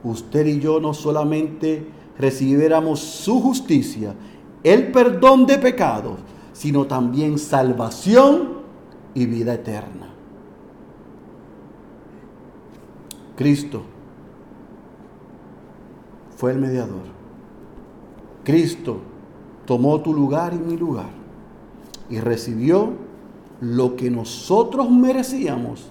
[0.03, 4.13] usted y yo no solamente recibiéramos su justicia,
[4.63, 6.19] el perdón de pecados,
[6.53, 8.61] sino también salvación
[9.13, 10.09] y vida eterna.
[13.36, 13.82] Cristo
[16.36, 17.01] fue el mediador.
[18.43, 18.99] Cristo
[19.65, 21.09] tomó tu lugar y mi lugar
[22.09, 22.93] y recibió
[23.61, 25.89] lo que nosotros merecíamos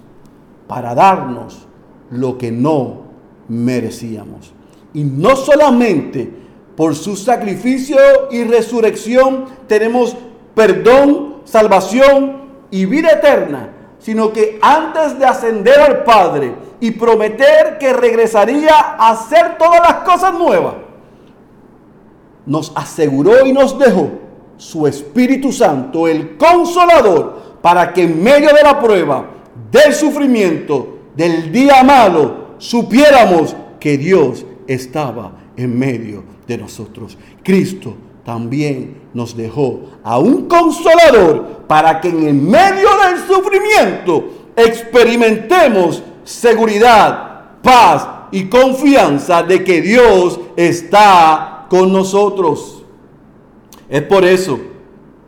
[0.67, 1.67] para darnos
[2.09, 3.01] lo que no
[3.47, 4.53] merecíamos.
[4.93, 6.29] Y no solamente
[6.75, 7.97] por su sacrificio
[8.31, 10.15] y resurrección tenemos
[10.55, 13.69] perdón, salvación y vida eterna,
[13.99, 19.93] sino que antes de ascender al Padre y prometer que regresaría a hacer todas las
[20.03, 20.73] cosas nuevas,
[22.45, 24.09] nos aseguró y nos dejó
[24.57, 29.25] su Espíritu Santo, el consolador, para que en medio de la prueba,
[29.71, 37.17] del sufrimiento, del día malo, supiéramos que Dios estaba en medio de nosotros.
[37.43, 46.03] Cristo también nos dejó a un consolador para que en el medio del sufrimiento experimentemos
[46.23, 52.83] seguridad, paz y confianza de que Dios está con nosotros.
[53.89, 54.59] Es por eso,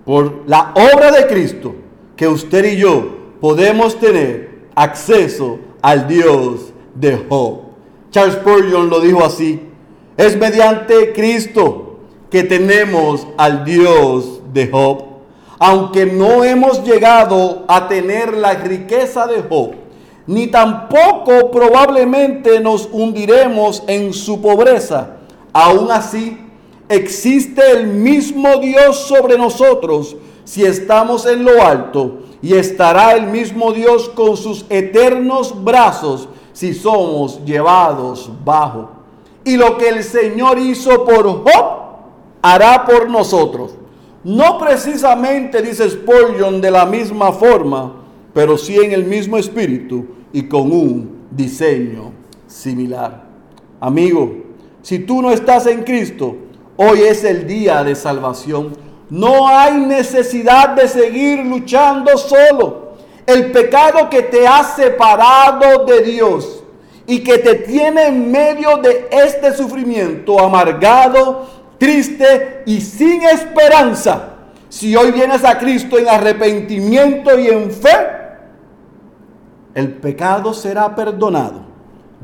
[0.06, 1.76] por la obra de Cristo,
[2.16, 7.63] que usted y yo podemos tener acceso al Dios de Job.
[8.14, 9.60] Charles Spurgeon lo dijo así,
[10.18, 11.98] es mediante Cristo
[12.30, 15.06] que tenemos al Dios de Job.
[15.58, 19.72] Aunque no hemos llegado a tener la riqueza de Job,
[20.28, 25.18] ni tampoco probablemente nos hundiremos en su pobreza,
[25.52, 26.38] aún así
[26.90, 33.72] existe el mismo Dios sobre nosotros si estamos en lo alto y estará el mismo
[33.72, 38.92] Dios con sus eternos brazos si somos llevados bajo.
[39.44, 41.84] Y lo que el Señor hizo por Job,
[42.42, 43.76] hará por nosotros.
[44.24, 47.94] No precisamente, dice Spurgeon, de la misma forma,
[48.34, 52.12] pero sí en el mismo espíritu y con un diseño
[52.48, 53.24] similar.
[53.82, 54.32] Amigo,
[54.82, 56.36] si tú no estás en Cristo,
[56.78, 58.74] hoy es el día de salvación.
[59.10, 62.83] No hay necesidad de seguir luchando solo.
[63.26, 66.64] El pecado que te ha separado de Dios
[67.06, 71.48] y que te tiene en medio de este sufrimiento amargado,
[71.78, 74.30] triste y sin esperanza.
[74.70, 78.24] Si hoy vienes a Cristo en arrepentimiento y en fe,
[79.76, 81.62] el pecado será perdonado.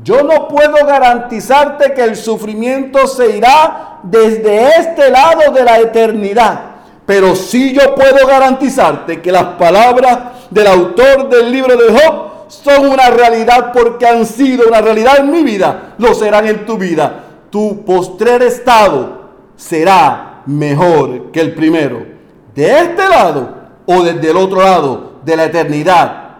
[0.02, 6.60] Yo no puedo garantizarte que el sufrimiento se irá desde este lado de la eternidad.
[7.04, 10.18] Pero sí yo puedo garantizarte que las palabras
[10.50, 15.30] del autor del libro de Job son una realidad porque han sido una realidad en
[15.30, 17.24] mi vida, lo serán en tu vida.
[17.50, 19.20] Tu postrer estado
[19.56, 22.04] será mejor que el primero.
[22.54, 23.54] De este lado
[23.86, 26.38] o desde el otro lado de la eternidad.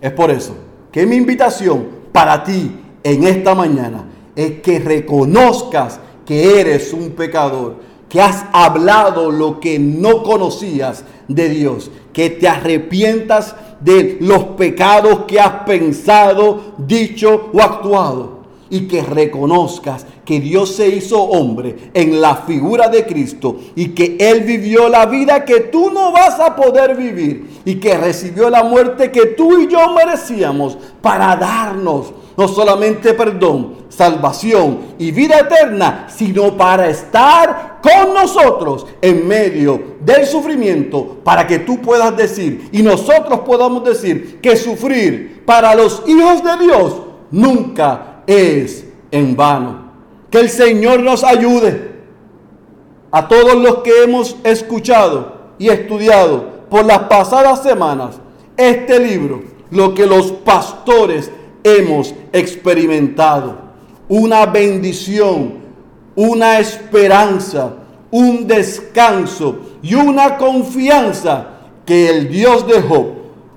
[0.00, 0.56] Es por eso
[0.90, 4.04] que mi invitación para ti en esta mañana
[4.36, 7.76] es que reconozcas que eres un pecador,
[8.08, 15.24] que has hablado lo que no conocías de Dios, que te arrepientas de los pecados
[15.26, 22.20] que has pensado, dicho o actuado y que reconozcas que Dios se hizo hombre en
[22.20, 26.56] la figura de Cristo y que Él vivió la vida que tú no vas a
[26.56, 32.48] poder vivir y que recibió la muerte que tú y yo merecíamos para darnos no
[32.48, 41.18] solamente perdón, salvación y vida eterna, sino para estar con nosotros en medio del sufrimiento,
[41.22, 46.64] para que tú puedas decir y nosotros podamos decir que sufrir para los hijos de
[46.64, 46.94] Dios
[47.30, 49.92] nunca es en vano.
[50.30, 51.92] Que el Señor nos ayude
[53.10, 58.16] a todos los que hemos escuchado y estudiado por las pasadas semanas
[58.56, 61.30] este libro, lo que los pastores
[61.64, 63.58] hemos experimentado.
[64.08, 65.54] Una bendición,
[66.14, 67.74] una esperanza,
[68.10, 71.48] un descanso y una confianza
[71.86, 73.06] que el Dios de Job,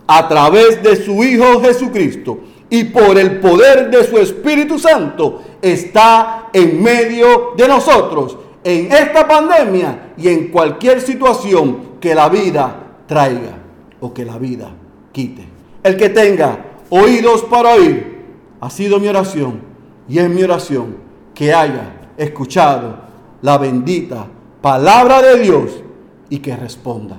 [0.08, 2.40] a través de su Hijo Jesucristo
[2.70, 9.28] y por el poder de su Espíritu Santo, está en medio de nosotros en esta
[9.28, 12.76] pandemia y en cualquier situación que la vida
[13.08, 13.58] traiga
[14.00, 14.72] o que la vida
[15.12, 15.46] quite.
[15.84, 18.24] El que tenga oídos para oír,
[18.60, 19.62] ha sido mi oración
[20.08, 20.98] y es mi oración
[21.34, 22.98] que haya escuchado
[23.42, 24.28] la bendita
[24.62, 25.84] palabra de Dios
[26.30, 27.18] y que responda.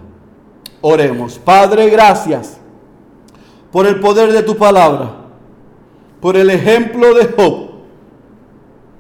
[0.81, 2.59] Oremos, Padre, gracias
[3.71, 5.17] por el poder de tu palabra,
[6.21, 7.71] por el ejemplo de Job,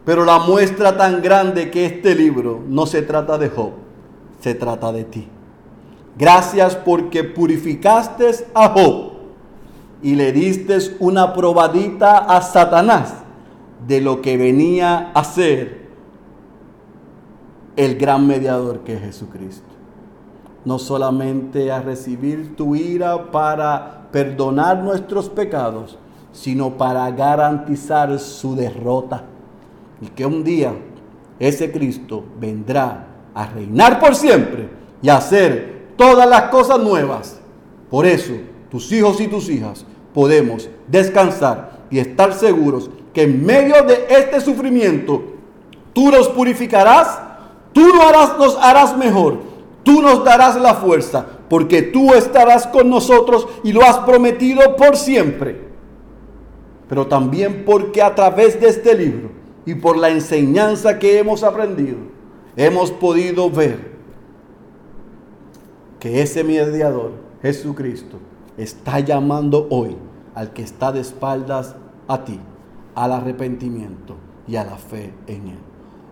[0.04, 3.72] pero la muestra tan grande que este libro no se trata de Job,
[4.40, 5.28] se trata de ti.
[6.16, 9.15] Gracias porque purificaste a Job
[10.02, 13.14] y le diste una probadita a Satanás
[13.86, 15.86] de lo que venía a ser
[17.76, 19.66] el gran mediador que es Jesucristo.
[20.64, 25.98] No solamente a recibir tu ira para perdonar nuestros pecados,
[26.32, 29.22] sino para garantizar su derrota.
[30.00, 30.74] Y que un día
[31.38, 37.38] ese Cristo vendrá a reinar por siempre y y hacer todas las cosas nuevas.
[37.90, 38.32] Por eso,
[38.70, 44.40] tus hijos y tus hijas podemos descansar y estar seguros que en medio de este
[44.40, 45.22] sufrimiento
[45.92, 47.18] tú nos purificarás,
[47.72, 49.38] tú nos harás, nos harás mejor,
[49.82, 54.96] tú nos darás la fuerza, porque tú estarás con nosotros y lo has prometido por
[54.96, 55.66] siempre.
[56.88, 59.30] Pero también porque a través de este libro
[59.64, 61.96] y por la enseñanza que hemos aprendido,
[62.56, 63.96] hemos podido ver
[65.98, 67.12] que ese mediador,
[67.42, 68.18] Jesucristo,
[68.56, 69.96] está llamando hoy
[70.34, 71.74] al que está de espaldas
[72.08, 72.38] a ti,
[72.94, 74.14] al arrepentimiento
[74.46, 75.58] y a la fe en Él.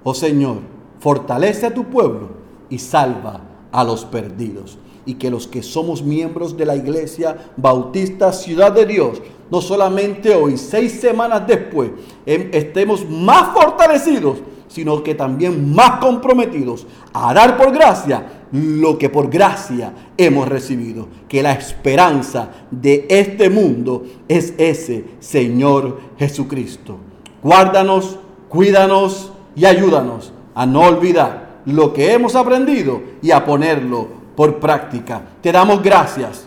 [0.02, 0.58] Oh Señor,
[0.98, 2.28] fortalece a tu pueblo
[2.68, 3.40] y salva
[3.72, 4.78] a los perdidos.
[5.06, 9.20] Y que los que somos miembros de la Iglesia Bautista Ciudad de Dios,
[9.50, 11.90] no solamente hoy, seis semanas después,
[12.24, 19.10] em- estemos más fortalecidos, sino que también más comprometidos a dar por gracia lo que
[19.10, 21.08] por gracia hemos recibido.
[21.28, 26.98] Que la esperanza de este mundo es ese Señor Jesucristo.
[27.42, 28.16] Guárdanos,
[28.48, 35.22] cuídanos y ayúdanos a no olvidar lo que hemos aprendido y a ponerlo por práctica.
[35.40, 36.46] Te damos gracias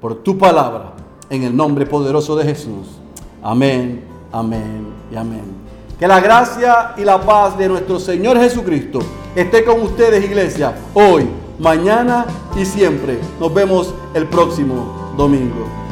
[0.00, 0.92] por tu palabra
[1.28, 3.00] en el nombre poderoso de Jesús.
[3.42, 5.65] Amén, amén y amén.
[5.98, 8.98] Que la gracia y la paz de nuestro Señor Jesucristo
[9.34, 11.26] esté con ustedes, iglesia, hoy,
[11.58, 13.18] mañana y siempre.
[13.40, 15.85] Nos vemos el próximo domingo.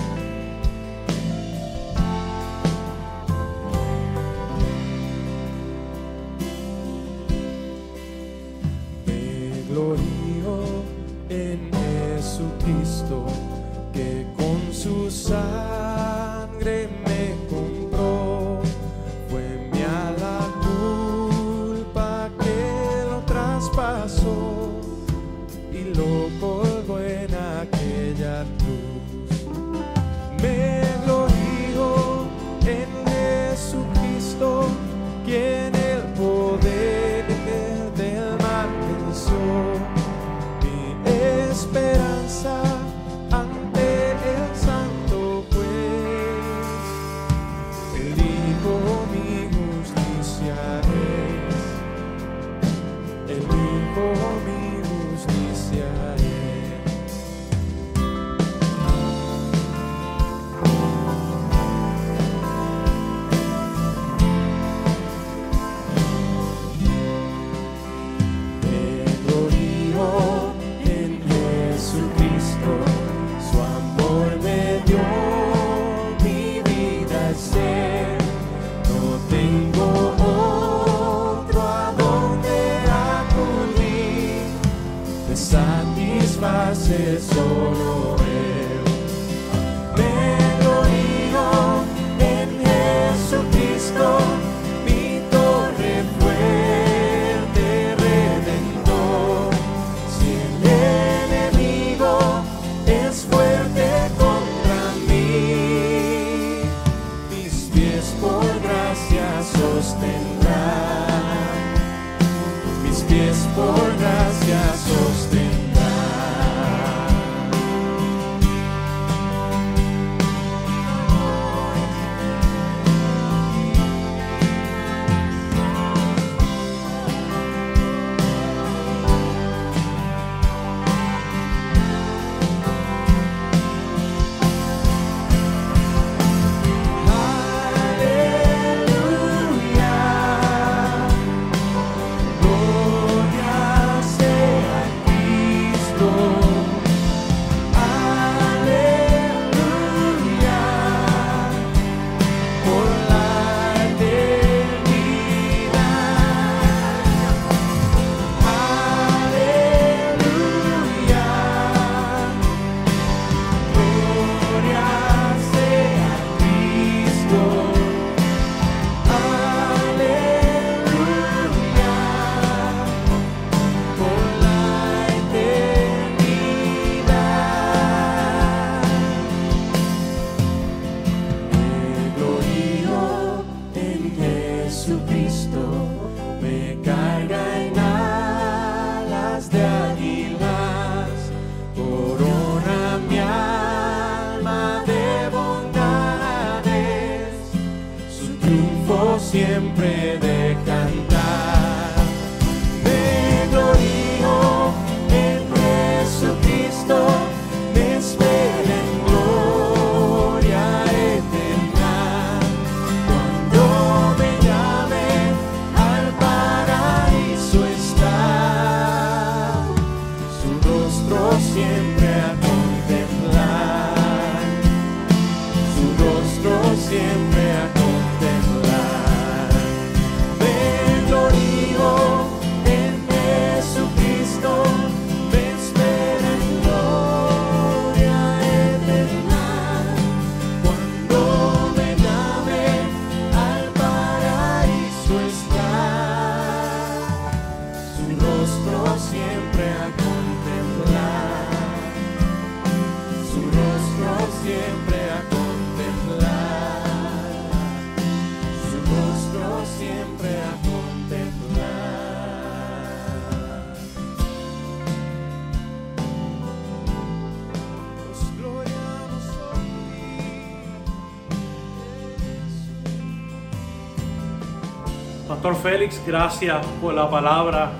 [275.64, 277.70] Félix, gracias por la palabra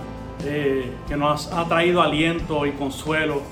[0.42, 3.42] eh, que nos ha traído aliento y consuelo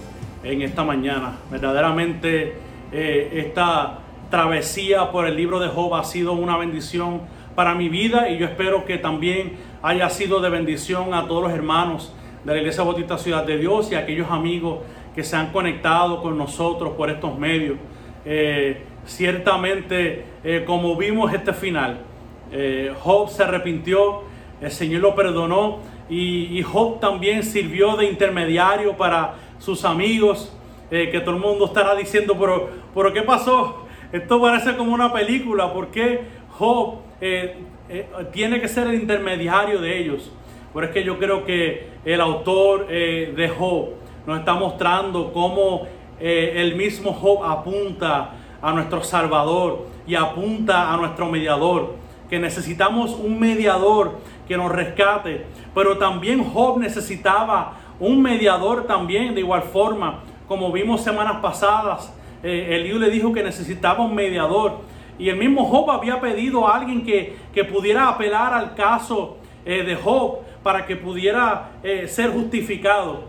[0.42, 1.36] en esta mañana.
[1.50, 2.54] Verdaderamente
[2.92, 3.98] eh, esta
[4.30, 7.20] travesía por el libro de Job ha sido una bendición
[7.54, 11.52] para mi vida y yo espero que también haya sido de bendición a todos los
[11.52, 14.78] hermanos de la Iglesia Bautista Ciudad de Dios y a aquellos amigos
[15.14, 17.76] que se han conectado con nosotros por estos medios.
[18.24, 20.24] Eh, ciertamente,
[20.64, 22.11] como vimos este final,
[22.52, 24.22] eh, Job se arrepintió,
[24.60, 30.52] el Señor lo perdonó y, y Job también sirvió de intermediario para sus amigos,
[30.90, 33.86] eh, que todo el mundo estará diciendo, pero, pero ¿qué pasó?
[34.12, 36.20] Esto parece como una película, ¿por qué
[36.58, 37.56] Job eh,
[37.88, 40.30] eh, tiene que ser el intermediario de ellos?
[40.74, 43.90] Pero es que yo creo que el autor de Job
[44.26, 45.86] nos está mostrando cómo
[46.18, 51.94] el mismo Job apunta a nuestro Salvador y apunta a nuestro mediador,
[52.32, 55.44] que necesitamos un mediador que nos rescate,
[55.74, 62.10] pero también Job necesitaba un mediador también de igual forma, como vimos semanas pasadas,
[62.42, 64.78] eh, Eliú le dijo que necesitaba un mediador.
[65.18, 69.36] Y el mismo Job había pedido a alguien que, que pudiera apelar al caso
[69.66, 73.24] eh, de Job para que pudiera eh, ser justificado.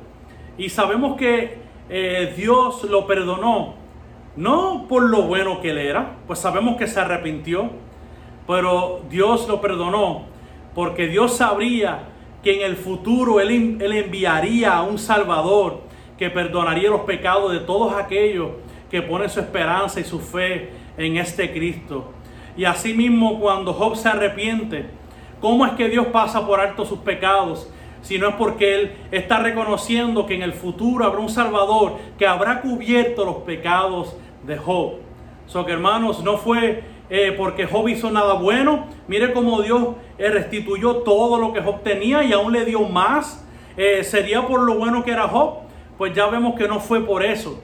[0.58, 1.58] Y sabemos que
[1.90, 3.74] eh, Dios lo perdonó,
[4.38, 7.83] no por lo bueno que él era, pues sabemos que se arrepintió,
[8.48, 10.24] pero Dios lo perdonó
[10.76, 12.10] porque Dios sabría
[12.44, 15.82] que en el futuro él, él enviaría a un Salvador
[16.18, 18.50] que perdonaría los pecados de todos aquellos
[18.90, 22.12] que ponen su esperanza y su fe en este Cristo.
[22.56, 24.86] Y asimismo cuando Job se arrepiente,
[25.40, 27.70] ¿cómo es que Dios pasa por alto sus pecados?
[28.02, 32.28] Si no es porque Él está reconociendo que en el futuro habrá un Salvador que
[32.28, 34.16] habrá cubierto los pecados
[34.46, 34.96] de Job.
[35.48, 38.88] So que hermanos, no fue eh, porque Job hizo nada bueno.
[39.08, 43.46] Mire cómo Dios eh, restituyó todo lo que Job tenía y aún le dio más.
[43.78, 45.60] Eh, ¿Sería por lo bueno que era Job?
[45.98, 47.60] Pues ya vemos que no fue por eso.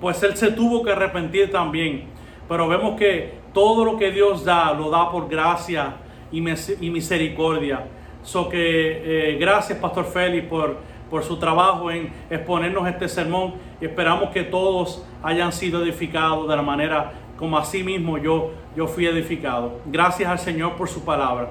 [0.00, 2.04] Pues él se tuvo que arrepentir también.
[2.48, 5.96] Pero vemos que todo lo que Dios da, lo da por gracia
[6.30, 7.84] y, mis- y misericordia.
[8.22, 10.76] So que eh, gracias, Pastor Félix, por,
[11.10, 13.54] por su trabajo en exponernos este sermón.
[13.80, 19.06] Esperamos que todos hayan sido edificados de la manera como así mismo yo, yo fui
[19.06, 19.80] edificado.
[19.86, 21.50] Gracias al Señor por su palabra.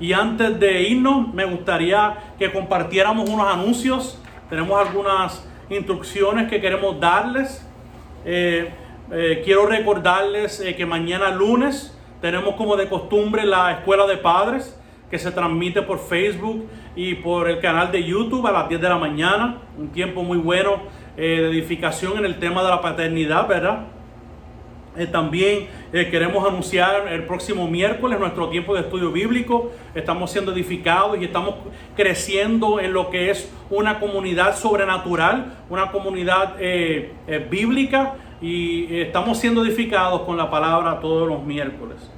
[0.00, 4.20] Y antes de irnos, me gustaría que compartiéramos unos anuncios.
[4.48, 7.66] Tenemos algunas instrucciones que queremos darles.
[8.24, 8.70] Eh,
[9.12, 14.80] eh, quiero recordarles eh, que mañana lunes tenemos como de costumbre la escuela de padres
[15.10, 16.66] que se transmite por Facebook
[16.96, 19.58] y por el canal de YouTube a las 10 de la mañana.
[19.78, 20.82] Un tiempo muy bueno
[21.16, 23.93] de edificación en el tema de la paternidad, ¿verdad?
[24.96, 29.72] Eh, también eh, queremos anunciar el próximo miércoles nuestro tiempo de estudio bíblico.
[29.94, 31.56] Estamos siendo edificados y estamos
[31.96, 37.12] creciendo en lo que es una comunidad sobrenatural, una comunidad eh,
[37.50, 42.10] bíblica y estamos siendo edificados con la palabra todos los miércoles.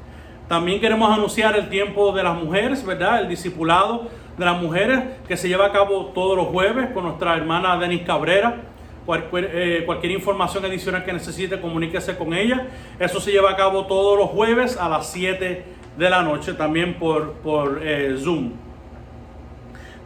[0.47, 3.23] También queremos anunciar el tiempo de las mujeres, ¿verdad?
[3.23, 7.37] El discipulado de las mujeres que se lleva a cabo todos los jueves con nuestra
[7.37, 8.76] hermana Denis Cabrera.
[9.07, 12.67] Cualquier, eh, cualquier información adicional que necesite, comuníquese con ella.
[12.99, 15.63] Eso se lleva a cabo todos los jueves a las 7
[15.97, 18.55] de la noche, también por, por eh, Zoom.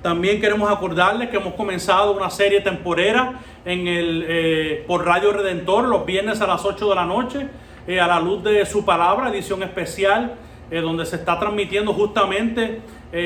[0.03, 5.89] También queremos acordarles que hemos comenzado una serie temporera en el, eh, por Radio Redentor
[5.89, 7.49] los viernes a las 8 de la noche,
[7.89, 10.35] a la luz de su palabra, edición especial,
[10.71, 12.83] donde se está transmitiendo justamente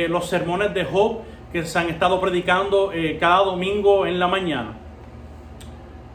[0.09, 1.19] los sermones de Job
[1.53, 2.91] que se han estado predicando
[3.21, 4.79] cada domingo en la mañana.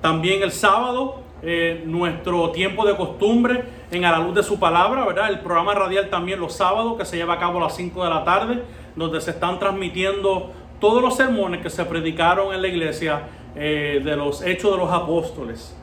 [0.01, 5.05] También el sábado, eh, nuestro tiempo de costumbre en A la Luz de su Palabra,
[5.05, 5.29] ¿verdad?
[5.29, 8.09] El programa radial también los sábados, que se lleva a cabo a las 5 de
[8.09, 8.63] la tarde,
[8.95, 13.23] donde se están transmitiendo todos los sermones que se predicaron en la iglesia
[13.55, 15.75] eh, de los Hechos de los Apóstoles.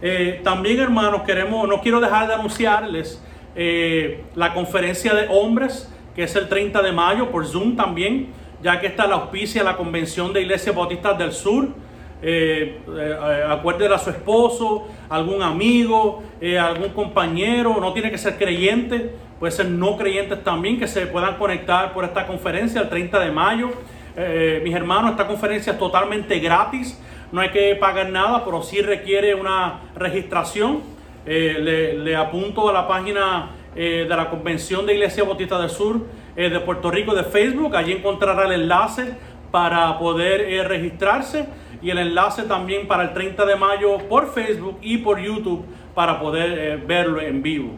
[0.00, 3.24] Eh, también, hermanos, queremos, no quiero dejar de anunciarles
[4.36, 8.28] la conferencia de hombres, que es el 30 de mayo por Zoom también,
[8.62, 11.68] ya que está la auspicia la Convención de Iglesias Bautistas del Sur.
[12.22, 18.36] Eh, eh, acuérdele a su esposo, algún amigo, eh, algún compañero, no tiene que ser
[18.36, 23.20] creyente, puede ser no creyentes también, que se puedan conectar por esta conferencia el 30
[23.20, 23.70] de mayo.
[24.16, 27.00] Eh, mis hermanos, esta conferencia es totalmente gratis,
[27.32, 30.82] no hay que pagar nada, pero sí requiere una registración.
[31.26, 35.70] Eh, le, le apunto a la página eh, de la Convención de Iglesia Bautista del
[35.70, 39.14] Sur eh, de Puerto Rico de Facebook, allí encontrará el enlace
[39.52, 41.46] para poder eh, registrarse
[41.82, 46.20] y el enlace también para el 30 de mayo por Facebook y por YouTube para
[46.20, 47.70] poder eh, verlo en vivo.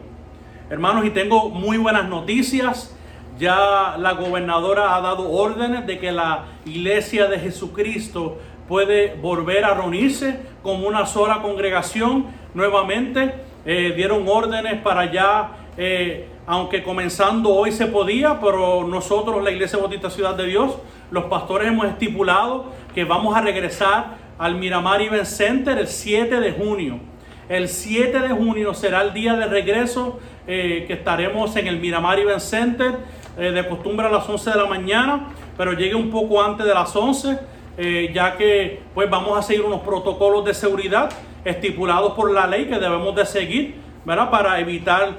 [0.69, 2.95] Hermanos, y tengo muy buenas noticias.
[3.39, 9.73] ya la gobernadora ha dado órdenes de que la iglesia de Jesucristo puede volver a
[9.73, 13.33] reunirse como una sola congregación nuevamente.
[13.65, 19.79] Eh, dieron órdenes para ya, eh, aunque comenzando hoy se podía, pero nosotros, la Iglesia
[19.79, 20.77] Bautista Ciudad de Dios,
[21.13, 26.51] los pastores hemos estipulado que vamos a regresar al Miramar Event Center el 7 de
[26.53, 26.99] junio.
[27.47, 32.17] El 7 de junio será el día de regreso eh, que estaremos en el Miramar
[32.17, 32.95] Event Center,
[33.37, 36.73] eh, de costumbre a las 11 de la mañana, pero llegue un poco antes de
[36.73, 37.37] las 11,
[37.77, 41.11] eh, ya que pues vamos a seguir unos protocolos de seguridad
[41.45, 43.83] estipulados por la ley que debemos de seguir.
[44.03, 45.13] Para evitar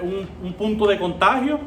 [0.00, 1.58] un, un punto de contagio.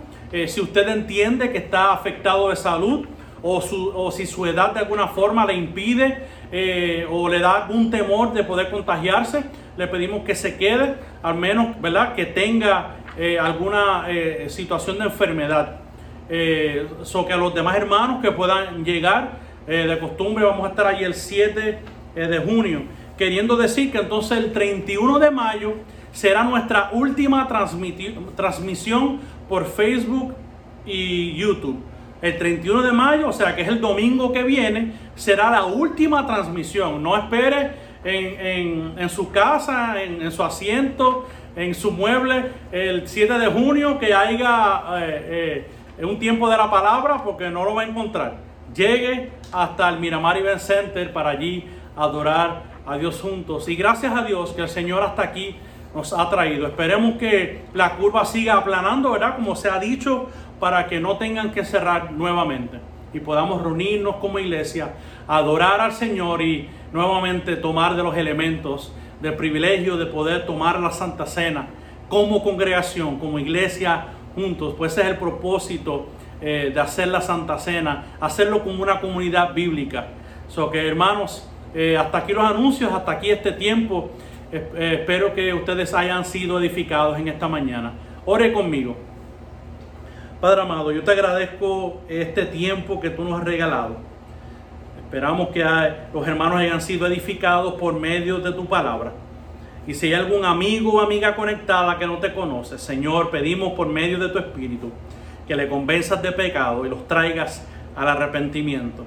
[0.48, 3.06] Si usted entiende que está afectado de salud
[3.44, 7.64] o, su- o si su edad de alguna forma le impide eh, o le da
[7.64, 9.44] algún temor de poder contagiarse,
[9.78, 12.14] le pedimos que se quede, al menos, ¿verdad?
[12.14, 15.78] Que tenga eh, alguna eh, situación de enfermedad.
[17.04, 21.04] So que a los demás hermanos que puedan llegar, de costumbre vamos a estar allí
[21.04, 21.80] el 7
[22.16, 22.84] eh, de junio.
[23.18, 25.74] Queriendo decir que entonces el 31 de mayo
[26.14, 27.48] será nuestra última
[28.36, 30.34] transmisión por Facebook
[30.86, 31.80] y YouTube.
[32.22, 36.26] El 31 de mayo, o sea que es el domingo que viene, será la última
[36.28, 37.02] transmisión.
[37.02, 37.72] No espere
[38.04, 43.48] en, en- en su casa, en, en su asiento, en su mueble, el 7 de
[43.48, 45.68] junio que haya eh,
[46.00, 48.36] eh, un tiempo de la palabra, porque no lo va a encontrar.
[48.76, 51.66] Llegue hasta el Miramar Event Center para allí
[51.98, 53.68] adorar a Dios juntos.
[53.68, 55.56] Y gracias a Dios que el Señor hasta aquí
[55.94, 56.68] nos ha traído.
[56.68, 59.36] Esperemos que la curva siga aplanando, ¿verdad?
[59.36, 62.80] Como se ha dicho, para que no tengan que cerrar nuevamente
[63.14, 64.94] y podamos reunirnos como iglesia,
[65.28, 70.92] adorar al Señor y nuevamente tomar de los elementos del privilegio de poder tomar la
[70.92, 71.68] Santa Cena
[72.10, 74.76] como congregación, como iglesia juntos.
[74.78, 76.08] Pues ese es el propósito
[76.42, 80.08] eh, de hacer la Santa Cena, hacerlo como una comunidad bíblica.
[80.48, 84.12] So que hermanos, eh, hasta aquí los anuncios, hasta aquí este tiempo.
[84.52, 87.94] Eh, espero que ustedes hayan sido edificados en esta mañana.
[88.26, 88.98] Ore conmigo.
[90.42, 93.98] Padre amado, yo te agradezco este tiempo que tú nos has regalado.
[94.98, 99.14] Esperamos que ah, los hermanos hayan sido edificados por medio de tu palabra.
[99.88, 103.88] Y si hay algún amigo o amiga conectada que no te conoce, Señor, pedimos por
[103.88, 104.92] medio de tu Espíritu
[105.48, 107.66] que le convenzas de pecado y los traigas
[107.96, 109.06] al arrepentimiento.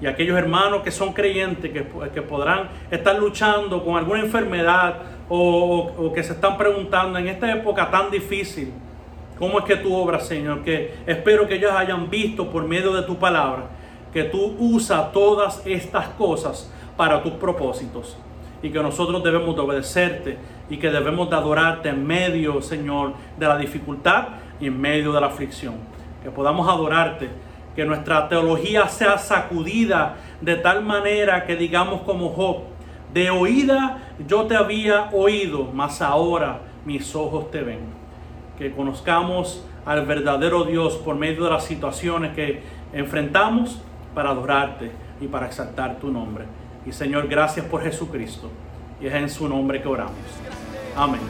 [0.00, 4.94] Y aquellos hermanos que son creyentes, que, que podrán estar luchando con alguna enfermedad
[5.28, 8.72] o, o- que se están preguntando en esta época tan difícil,
[9.38, 10.62] ¿cómo es que tú obras, Señor?
[10.62, 13.64] Que espero que ellos hayan visto por medio de tu palabra
[14.12, 18.16] que tú usas todas estas cosas para tus propósitos
[18.60, 20.36] y que nosotros debemos de obedecerte
[20.68, 24.28] y que debemos de adorarte en medio, Señor, de la dificultad
[24.60, 25.74] y en medio de la aflicción.
[26.24, 27.28] Que podamos adorarte,
[27.74, 32.62] que nuestra teología sea sacudida de tal manera que digamos como Job,
[33.12, 37.80] de oída yo te había oído, mas ahora mis ojos te ven.
[38.58, 43.80] Que conozcamos al verdadero Dios por medio de las situaciones que enfrentamos
[44.14, 44.90] para adorarte
[45.20, 46.44] y para exaltar tu nombre.
[46.86, 48.50] Y Señor, gracias por Jesucristo.
[49.00, 50.14] Y es en su nombre que oramos.
[50.96, 51.20] Amén.